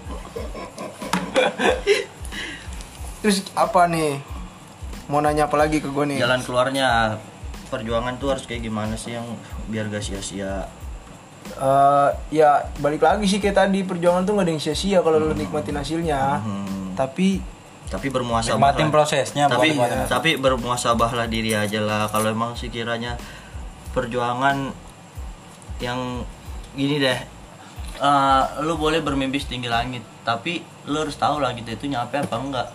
Terus 3.23 3.43
apa 3.59 3.91
nih? 3.91 4.23
Mau 5.11 5.19
nanya 5.25 5.49
apa 5.49 5.57
lagi 5.57 5.81
ke 5.81 5.89
gue 5.89 6.05
nih? 6.05 6.19
jalan 6.21 6.41
keluarnya 6.45 7.19
perjuangan 7.69 8.17
tuh 8.17 8.33
harus 8.33 8.45
kayak 8.49 8.65
gimana 8.65 8.97
sih 8.97 9.17
yang 9.17 9.25
biar 9.69 9.93
gak 9.93 10.01
sia-sia 10.01 10.69
Eh, 11.57 12.09
ya 12.39 12.61
balik 12.79 13.01
lagi 13.01 13.25
sih 13.25 13.41
kayak 13.41 13.57
tadi 13.57 13.81
perjuangan 13.83 14.29
tuh 14.29 14.37
gak 14.37 14.45
ada 14.45 14.53
yang 14.53 14.63
sia-sia 14.63 14.99
kalau 15.01 15.17
lu 15.17 15.33
nikmatin 15.33 15.81
hasilnya. 15.81 16.45
Hmm. 16.45 16.93
Tapi 16.93 17.41
tapi 17.89 18.13
bermuasabah 18.13 18.53
Nikmatin 18.53 18.89
lah. 18.93 18.93
prosesnya, 18.93 19.45
tapi 19.49 19.73
hasil. 19.73 20.13
tapi 20.13 20.31
bermuasabahlah 20.37 21.25
diri 21.25 21.57
aja 21.57 21.81
lah 21.81 22.05
kalau 22.13 22.29
emang 22.29 22.53
sekiranya 22.53 23.17
perjuangan 23.97 24.77
yang 25.81 26.21
gini 26.77 27.01
deh 27.01 27.17
eh, 27.97 28.43
lu 28.61 28.77
boleh 28.77 29.01
bermimpi 29.01 29.41
setinggi 29.41 29.73
langit 29.73 30.05
tapi 30.21 30.61
lu 30.89 31.05
harus 31.05 31.15
tahu 31.15 31.39
langit 31.39 31.69
itu 31.69 31.85
nyampe 31.87 32.17
apa 32.17 32.35
enggak 32.35 32.69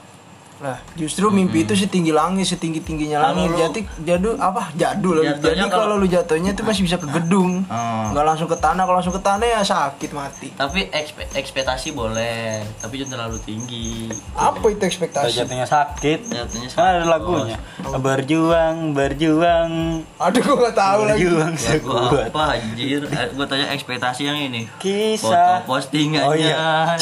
Lah, 0.64 0.80
justru 0.96 1.28
mimpi 1.28 1.62
itu 1.62 1.76
setinggi 1.76 2.10
langit, 2.10 2.48
setinggi 2.48 2.80
tingginya 2.80 3.20
langit. 3.22 3.52
lu- 3.52 3.60
Jadi 3.60 3.80
jadul 4.02 4.40
apa? 4.40 4.72
Jadul. 4.74 5.20
Jadi 5.20 5.44
kalau- 5.62 5.92
kalau 5.92 5.96
lu 5.98 6.08
jatuhnya 6.08 6.52
itu 6.52 6.64
masih 6.64 6.82
bisa 6.82 6.96
ke 6.96 7.08
gedung. 7.10 7.68
Hmm. 7.68 8.16
Nggak 8.16 8.24
langsung 8.26 8.48
ke 8.48 8.56
tanah. 8.56 8.82
Kalau 8.82 8.96
langsung 8.96 9.12
ke 9.12 9.20
tanah 9.22 9.44
ya 9.44 9.60
sakit 9.62 10.12
mati. 10.12 10.48
tapi 10.54 10.88
ekspe- 10.88 11.28
ekspektasi 11.34 11.92
boleh 11.92 12.64
tapi 12.78 12.96
jangan 12.96 13.20
terlalu 13.20 13.38
tinggi 13.42 14.08
Apa 14.32 14.64
itu 14.70 14.80
ekspektasi? 14.80 15.34
jatuhnya 15.36 15.66
sakit 15.66 16.20
Jatuhnya 16.26 16.68
kan 16.70 16.86
ada 16.94 17.06
lagunya 17.10 17.58
berjuang 18.00 18.94
berjuang 18.94 19.72
Aduh, 20.16 20.42
gua 20.42 20.56
nggak 20.62 20.78
tahu 20.78 21.00
lagi. 21.04 21.20
berjuang 21.20 21.54
Ya, 21.54 21.74
gua 21.80 22.00
sekuat 22.06 22.28
apa 22.30 22.42
anjir 22.54 23.02
Eh, 23.04 23.28
gua 23.34 23.46
tanya 23.46 23.68
ekspektasi 23.70 24.22
yang 24.24 24.38
ini 24.38 24.70
Kisah. 24.78 25.60
foto 25.60 25.74
postingannya 25.74 26.24
Oh, 26.24 26.36
iya. 26.38 26.96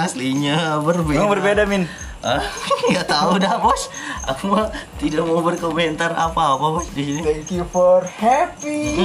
aslinya 0.00 0.78
berbeda 0.78 1.18
Emang 1.18 1.30
berbeda 1.30 1.62
min? 1.64 1.84
nggak 2.90 3.06
tahu 3.06 3.38
dah 3.38 3.58
bos. 3.58 3.90
Aku 4.30 4.54
mah 4.54 4.70
tidak 4.96 5.26
mau 5.26 5.42
berkomentar 5.42 6.14
apa 6.14 6.54
apa 6.54 6.66
bos. 6.70 6.86
Di 6.94 7.02
sini. 7.02 7.20
Thank 7.20 7.50
you 7.50 7.64
for 7.66 8.06
happy. 8.06 9.02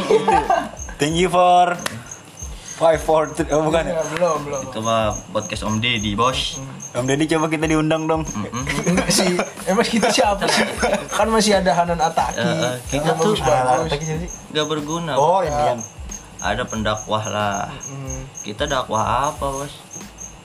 thank 1.01 1.17
you 1.17 1.25
for 1.27 1.73
five 2.77 3.01
four 3.01 3.25
three. 3.33 3.49
Oh 3.49 3.65
bukan. 3.65 3.89
Ya, 3.89 4.05
belum, 4.13 4.37
belum. 4.45 4.61
itu 4.69 4.79
mah 4.85 5.13
podcast 5.33 5.65
om 5.65 5.81
deddy 5.81 6.13
bos. 6.13 6.61
Om 6.93 7.05
Deddy 7.05 7.29
coba 7.29 7.45
kita 7.45 7.69
diundang 7.69 8.09
dong. 8.09 8.25
Enggak 8.85 9.09
sih. 9.11 9.37
Emang 9.69 9.85
kita 9.85 10.09
siapa 10.09 10.49
sih? 10.49 10.65
Kan 11.13 11.29
masih 11.29 11.59
ada 11.59 11.69
Hanan 11.73 11.99
Ataki. 11.99 12.41
Eh, 12.41 12.73
kita 12.89 13.13
tuh- 13.13 13.37
nggak 14.49 14.65
berguna 14.65 15.13
oh 15.13 15.43
ini 15.43 15.77
ada 16.41 16.63
pendakwah 16.65 17.21
lah. 17.27 17.69
Kita 18.41 18.65
dakwah 18.65 19.29
apa 19.29 19.45
bos? 19.45 19.73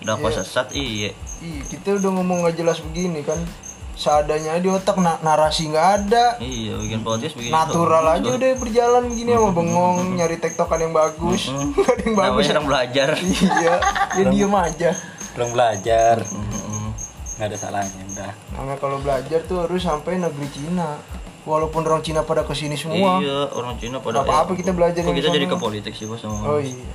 Dakwah 0.03 0.35
Iya. 0.35 0.43
sesat 0.43 0.75
iya 0.75 1.15
Ih, 1.43 1.61
kita 1.67 1.99
udah 1.99 2.11
ngomong 2.13 2.39
nggak 2.43 2.57
jelas 2.57 2.79
begini 2.81 3.21
kan. 3.21 3.39
Seadanya 3.93 4.57
di 4.57 4.67
otak 4.67 4.97
na- 4.97 5.21
narasi 5.21 5.69
nggak 5.69 5.89
ada. 6.01 6.41
iya 6.41 6.75
bikin 6.75 7.05
podcast 7.05 7.37
begini 7.37 7.53
Natural 7.53 8.05
aja 8.11 8.25
udah 8.31 8.51
berjalan 8.57 9.03
begini 9.05 9.31
sama 9.31 9.51
bengong 9.59 9.97
nyari 10.17 10.37
tektokan 10.39 10.81
yang 10.81 10.95
bagus. 10.97 11.53
Nggak 11.77 11.91
ada 11.91 12.03
yang 12.03 12.17
bagus. 12.17 12.33
namanya 12.41 12.53
orang 12.55 12.67
belajar 12.67 13.09
Iya, 13.21 13.75
ya 14.17 14.25
diem 14.25 14.55
aja. 14.55 14.91
belum 15.33 15.49
belajar 15.51 16.17
nggak 17.33 17.49
ada 17.49 17.57
salahnya 17.57 18.03
udah 18.07 18.33
Namanya 18.53 18.77
kalau 18.77 18.97
belajar 18.99 19.41
tuh 19.43 19.65
harus 19.65 19.81
sampai 19.81 20.17
negeri 20.17 20.49
Cina. 20.49 21.01
Walaupun 21.43 21.83
orang 21.83 22.01
Cina 22.01 22.23
pada 22.23 22.47
ke 22.47 22.55
sini 22.55 22.79
semua. 22.79 23.19
Iya, 23.19 23.51
orang 23.51 23.75
Cina 23.77 23.99
pada 23.99 24.21
Nggak 24.21 24.31
apa-apa 24.31 24.53
kita 24.55 24.71
belajar 24.71 25.01
Kok 25.01 25.11
kita 25.11 25.27
di 25.27 25.37
jadi 25.37 25.47
ke 25.49 25.57
politik 25.59 25.93
sih 25.93 26.07
bos 26.07 26.17
sama 26.17 26.39
Oh 26.47 26.61
iya. 26.63 26.87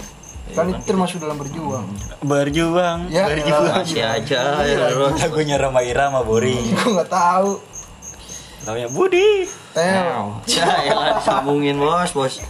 Kan 0.50 0.66
itu 0.70 0.82
termasuk 0.84 1.18
dalam 1.18 1.36
berjuang. 1.36 1.86
berjuang 2.20 3.08
Ya, 3.08 3.26
berjuang 3.26 3.78
Masih 3.78 4.02
aja 4.02 4.42
ya 4.60 4.78
lagunya 5.12 5.56
Rama 5.56 5.80
Irama 5.80 6.22
Boring 6.22 6.72
Gue 6.74 6.92
nggak 6.94 7.08
tahu. 7.08 7.60
namanya 8.64 8.90
Budi 8.90 9.48
Teo. 9.72 10.44
Ya, 10.46 10.68
elah 10.84 11.16
disambungin 11.16 11.78
bos, 11.78 12.12
bos. 12.12 12.44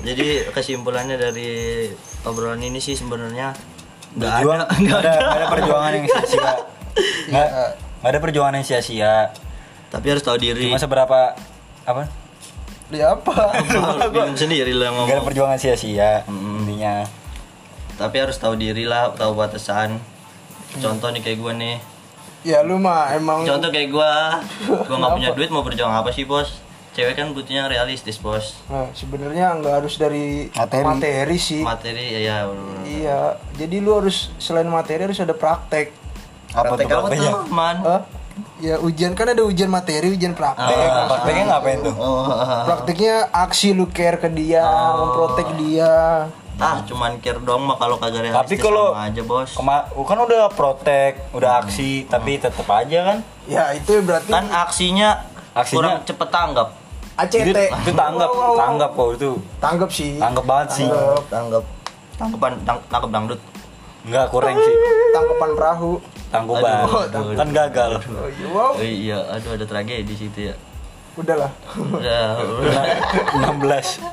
Jadi 0.00 0.26
kesimpulannya 0.48 1.16
dari 1.16 1.88
obrolan 2.22 2.60
ini 2.60 2.78
sih 2.78 2.92
sebenarnya 2.92 3.50
nggak 4.12 4.32
ada, 4.38 4.64
nggak 4.80 4.98
ada, 4.98 5.12
ada. 5.12 5.46
perjuangan 5.48 5.92
yang 5.92 6.06
sia-sia 6.06 6.50
nggak 7.26 7.48
Iya. 7.48 7.66
nggak 7.96 8.08
ada 8.08 8.18
perjuangan 8.18 8.54
yang 8.54 8.64
sia-sia 8.64 9.14
Tapi 9.88 10.06
harus 10.06 10.22
tahu 10.22 10.36
diri. 10.36 10.62
cuma 10.64 10.76
seberapa 10.76 11.34
apa 11.82 12.02
Dia 12.86 13.18
apa? 13.18 13.34
Bingung 14.14 14.38
sendiri 14.38 14.70
lah 14.70 14.94
nggak 14.94 15.04
ada 15.04 15.12
ngomong. 15.18 15.26
perjuangan 15.26 15.58
sia-sia 15.58 16.22
intinya 16.30 17.02
Tapi 17.96 18.16
harus 18.20 18.36
tahu 18.36 18.54
diri 18.54 18.84
lah, 18.84 19.10
tahu 19.16 19.34
batasan. 19.34 19.98
Contoh 20.78 21.08
nih 21.10 21.24
kayak 21.24 21.38
gue 21.40 21.52
nih. 21.56 21.76
Ya 22.46 22.62
lu 22.62 22.78
mah 22.78 23.10
emang 23.16 23.42
Contoh 23.42 23.74
kayak 23.74 23.90
gue, 23.90 24.12
gue 24.86 24.96
nggak 24.96 25.12
punya 25.18 25.30
duit 25.34 25.50
mau 25.50 25.66
berjuang 25.66 25.90
apa 25.90 26.14
sih 26.14 26.28
bos? 26.28 26.62
Cewek 26.94 27.18
kan 27.18 27.34
butuhnya 27.34 27.66
realistis 27.68 28.16
bos. 28.22 28.56
Nah, 28.70 28.88
sebenarnya 28.94 29.52
nggak 29.60 29.74
harus 29.82 29.98
dari 29.98 30.48
Materi. 30.54 30.84
materi, 30.84 31.36
sih. 31.36 31.60
Materi 31.60 32.04
ya 32.08 32.20
ya. 32.22 32.36
Iya, 32.86 33.20
jadi 33.58 33.76
lu 33.82 34.00
harus 34.00 34.30
selain 34.38 34.68
materi 34.70 35.04
harus 35.04 35.18
ada 35.18 35.34
praktek. 35.34 35.92
apa 36.56 36.72
Praktek 36.72 36.88
tuh 36.88 36.96
apa 36.96 37.08
tuh, 37.12 37.52
man? 37.52 37.76
Ya 38.56 38.80
ujian 38.80 39.12
kan 39.12 39.28
ada 39.28 39.44
ujian 39.44 39.68
materi, 39.68 40.08
ujian 40.10 40.32
praktek. 40.32 40.64
Praktek- 40.64 41.06
prakteknya 41.06 41.44
ngapain 41.46 41.78
tuh 41.82 41.94
Oh, 41.94 42.24
Prakteknya 42.64 43.14
aksi 43.30 43.76
lu 43.76 43.84
care 43.86 44.16
ke 44.16 44.28
dia, 44.28 44.64
memprotek 44.96 45.48
dia. 45.58 46.24
ah 46.56 46.80
cuman 46.82 47.20
care 47.20 47.36
dong 47.38 47.68
mah 47.68 47.76
kalau 47.76 48.00
kagak 48.00 48.24
realistis 48.24 48.48
Tapi 48.48 48.54
kalau- 48.56 48.96
aja 48.96 49.20
bos. 49.20 49.52
Kema 49.52 49.76
kan 49.92 50.18
udah 50.18 50.48
protek, 50.48 51.28
udah 51.30 51.60
aksi, 51.60 52.08
tapi 52.08 52.40
tetep 52.40 52.64
aja 52.64 52.98
kan. 53.06 53.18
Ya 53.44 53.76
itu 53.76 54.00
berarti 54.00 54.32
kan 54.32 54.48
aksinya, 54.48 55.20
Aksinya- 55.52 55.76
kurang 55.76 55.96
cepet 56.02 56.28
tanggap 56.30 56.68
ACT. 57.14 57.44
Itu, 57.44 57.60
itu 57.60 57.92
tanggap, 57.92 58.28
Wow, 58.28 58.34
wow, 58.34 58.48
wow. 58.48 58.56
tanggap 58.58 58.90
kok 58.90 59.08
itu. 59.14 59.30
Tanggap 59.56 59.90
sih. 59.90 60.12
Tanggap 60.16 60.44
banget 60.44 60.68
sih. 60.74 60.86
Tanggap. 60.88 61.22
tanggap 61.28 61.64
tangkapan 62.16 62.52
tang, 62.64 62.78
tangkap 62.88 63.10
dangdut 63.10 63.40
Enggak 64.06 64.30
kurang 64.30 64.54
sih. 64.56 64.74
Tangkapan 65.10 65.50
perahu. 65.52 65.92
Tangguban. 66.26 66.74
Aduh, 66.80 67.02
aduh. 67.04 67.34
Kan 67.34 67.48
gagal. 67.50 67.90
Oh, 68.00 68.28
iya, 68.28 68.46
wow. 68.48 68.70
oh, 68.72 68.82
iya 68.82 69.18
aduh 69.28 69.50
ada 69.52 69.64
tragedi 69.64 70.02
di 70.04 70.16
situ 70.16 70.38
ya 70.44 70.54
Udahlah. 71.14 71.48
udah 71.72 72.22
udah 72.60 72.82
16. 73.56 74.04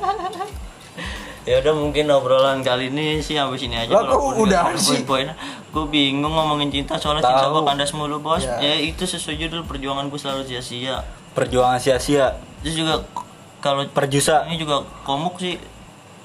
ya 1.44 1.60
udah 1.60 1.74
mungkin 1.76 2.08
obrolan 2.08 2.64
kali 2.64 2.88
ini 2.88 3.20
sih 3.20 3.36
sampai 3.36 3.60
sini 3.60 3.76
aja 3.76 3.92
Lah, 3.92 4.08
kok 4.08 4.40
udah 4.40 4.72
sih? 4.74 5.04
poin 5.04 5.28
gue 5.68 5.86
bingung 5.86 6.32
ngomongin 6.32 6.72
cinta 6.72 6.96
soalnya 6.96 7.20
cinta 7.22 7.44
Tahu. 7.44 7.60
gue 7.60 7.64
kandas 7.68 7.92
mulu 7.92 8.18
bos 8.18 8.40
Ya. 8.40 8.56
ya 8.64 8.80
itu 8.80 9.04
sesuai 9.04 9.36
judul 9.38 9.62
perjuangan 9.64 10.08
gue 10.08 10.16
selalu 10.16 10.48
sia-sia 10.48 11.04
Perjuangan 11.34 11.76
sia-sia. 11.78 12.40
terus 12.64 12.78
juga 12.78 13.04
kalau 13.60 13.84
Perjusa. 13.86 14.48
ini 14.48 14.56
juga 14.56 14.88
komuk 15.04 15.36
sih 15.38 15.60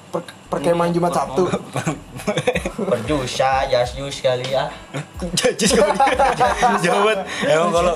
Per 0.09 0.25
perkemahan 0.49 0.89
Jumat 0.89 1.13
Sabtu. 1.13 1.45
perjusa 2.79 3.67
jas 3.67 3.91
jus 3.91 4.23
kali 4.23 4.55
ya 4.55 4.71
Jajis 5.35 5.75
Jawab. 6.85 7.27
Emang 7.43 7.75
kalau 7.75 7.93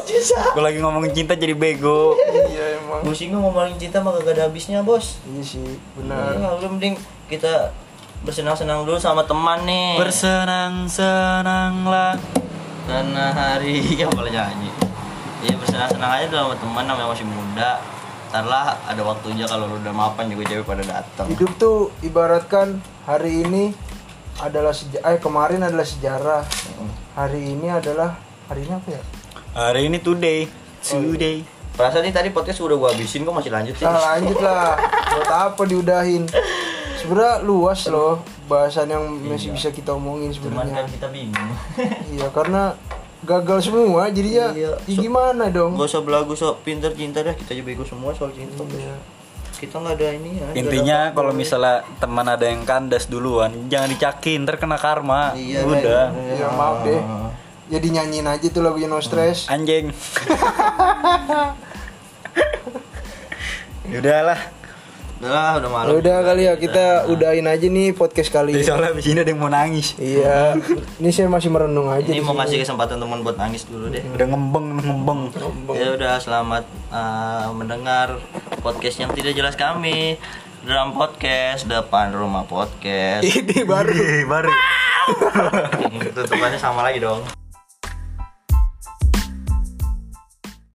kalau 0.53 0.63
lagi 0.63 0.77
ngomongin 0.83 1.11
cinta 1.15 1.33
jadi 1.39 1.55
bego. 1.55 2.19
iya 2.51 2.77
emang. 2.77 2.99
Pusing 3.01 3.31
gue 3.31 3.39
ngomongin 3.39 3.79
cinta 3.79 4.03
mah 4.03 4.11
kagak 4.19 4.35
ada 4.37 4.43
habisnya 4.51 4.83
bos 4.83 5.23
Iya 5.23 5.41
sih, 5.41 5.79
benar. 5.95 6.35
Nah, 6.35 6.59
udah 6.59 6.67
mending 6.67 6.99
kita 7.31 7.71
bersenang-senang 8.23 8.83
dulu 8.83 8.99
sama 8.99 9.23
teman 9.23 9.63
nih. 9.63 9.95
Bersenang-senanglah. 9.99 12.19
Karena 12.83 13.31
hari 13.31 13.79
ya 14.03 14.07
boleh 14.11 14.31
nyanyi. 14.31 14.71
Iya 15.43 15.59
bersenang-senang 15.59 16.11
aja 16.11 16.25
dulu 16.27 16.39
sama 16.51 16.55
teman 16.59 16.83
namanya 16.87 17.07
masih 17.11 17.27
muda. 17.27 17.79
Ntar 18.33 18.49
lah 18.49 18.81
ada 18.89 18.97
waktunya 19.05 19.45
kalau 19.45 19.69
lu 19.69 19.77
udah 19.77 19.93
mapan 19.93 20.25
juga 20.25 20.49
cewek 20.49 20.65
pada 20.65 20.81
datang. 20.81 21.29
Hidup 21.29 21.53
tuh 21.61 21.93
ibaratkan 22.01 22.81
hari 23.05 23.45
ini 23.45 23.69
adalah 24.41 24.73
sejarah, 24.73 25.05
eh 25.13 25.21
kemarin 25.21 25.61
adalah 25.61 25.85
sejarah. 25.85 26.41
Hari 27.13 27.53
ini 27.53 27.69
adalah 27.69 28.17
hari 28.49 28.65
ini 28.65 28.73
apa 28.73 28.89
ya? 28.89 29.01
Hari 29.53 29.85
ini 29.85 30.01
today. 30.01 30.49
Today. 30.81 31.45
Perasaan 31.77 32.09
nih 32.09 32.13
tadi 32.17 32.33
podcast 32.33 32.57
udah 32.65 32.73
gua 32.73 32.89
habisin 32.97 33.21
kok 33.21 33.37
masih 33.37 33.53
lanjut 33.53 33.77
sih. 33.77 33.85
Nah, 33.85 34.01
lanjut 34.01 34.41
lah. 34.41 34.81
Buat 35.13 35.29
apa 35.29 35.61
diudahin? 35.69 36.25
Sebenarnya 36.97 37.45
luas 37.45 37.85
loh 37.85 38.25
bahasan 38.49 38.89
yang 38.89 39.13
masih 39.29 39.53
bisa 39.53 39.69
kita 39.69 39.93
omongin 39.93 40.33
Cuman 40.33 40.73
kan 40.73 40.89
sebenarnya. 40.89 40.89
kita 40.89 41.07
bingung. 41.13 41.49
Iya, 42.09 42.33
karena 42.33 42.73
gagal 43.23 43.59
semua 43.63 44.11
jadinya 44.11 44.51
Iya. 44.51 44.75
ya 44.83 44.97
gimana 44.97 45.47
dong? 45.47 45.75
Gak 45.75 45.87
usah 45.87 46.03
belagu 46.03 46.35
sok 46.35 46.61
pinter 46.61 46.91
cinta 46.91 47.23
dah 47.23 47.31
kita 47.31 47.55
aja 47.55 47.63
bego 47.63 47.83
semua 47.83 48.11
soal 48.11 48.31
cinta. 48.31 48.63
Iya. 48.67 48.95
Kita 49.53 49.79
nggak 49.79 49.95
ada 49.95 50.07
ini 50.11 50.29
ya. 50.37 50.47
Intinya 50.59 50.97
kalau 51.11 51.31
misalnya 51.31 51.87
teman 51.95 52.27
ada 52.27 52.43
yang 52.43 52.67
kandas 52.67 53.07
duluan, 53.07 53.71
jangan 53.71 53.87
dicakin, 53.87 54.43
ntar 54.43 54.59
kena 54.59 54.75
karma. 54.75 55.31
Iya, 55.33 55.63
Udah. 55.63 56.11
Ya 56.11 56.47
maaf 56.51 56.83
deh. 56.83 56.99
Jadi 57.71 57.87
nyanyiin 57.95 58.27
aja 58.27 58.43
tuh 58.51 58.59
lagunya 58.59 58.91
No 58.91 58.99
Stress. 58.99 59.47
Anjing. 59.47 59.95
Udahlah. 63.87 64.62
Udah 65.23 65.63
udah 65.63 65.69
malam. 65.71 65.87
Ya 65.87 65.93
udah 66.03 66.17
kali 66.19 66.41
ya 66.43 66.53
kita 66.59 66.85
udahin 67.07 67.47
aja 67.47 67.65
nih 67.71 67.95
podcast 67.95 68.27
kali 68.27 68.51
Jadi 68.51 68.59
ini. 68.59 68.67
soalnya 68.67 68.89
abis 68.91 69.05
ini 69.07 69.19
ada 69.23 69.31
yang 69.31 69.39
mau 69.39 69.51
nangis. 69.51 69.87
Iya. 69.95 70.59
Ini 70.99 71.09
saya 71.15 71.27
masih 71.31 71.49
merenung 71.49 71.87
aja. 71.87 72.03
Ini 72.11 72.19
di 72.19 72.23
mau 72.23 72.35
sini. 72.35 72.43
kasih 72.43 72.57
kesempatan 72.67 72.99
teman 72.99 73.23
buat 73.23 73.39
nangis 73.39 73.63
dulu 73.63 73.87
deh. 73.87 74.03
Udah 74.03 74.27
ngembeng, 74.27 74.67
ngembeng. 74.83 75.21
Ya 75.79 75.95
udah 75.95 76.13
selamat 76.19 76.63
uh, 76.91 77.47
mendengar 77.55 78.19
podcast 78.59 78.99
yang 78.99 79.15
tidak 79.15 79.31
jelas 79.33 79.55
kami 79.55 80.19
dalam 80.63 80.91
podcast 80.91 81.67
depan 81.67 82.11
rumah 82.11 82.43
podcast. 82.43 83.23
Ini 83.23 83.63
baru. 83.63 83.91
Ih, 83.91 84.23
baru. 84.27 84.51
Tutupannya 86.15 86.59
sama 86.59 86.83
lagi 86.83 86.99
dong. 86.99 87.42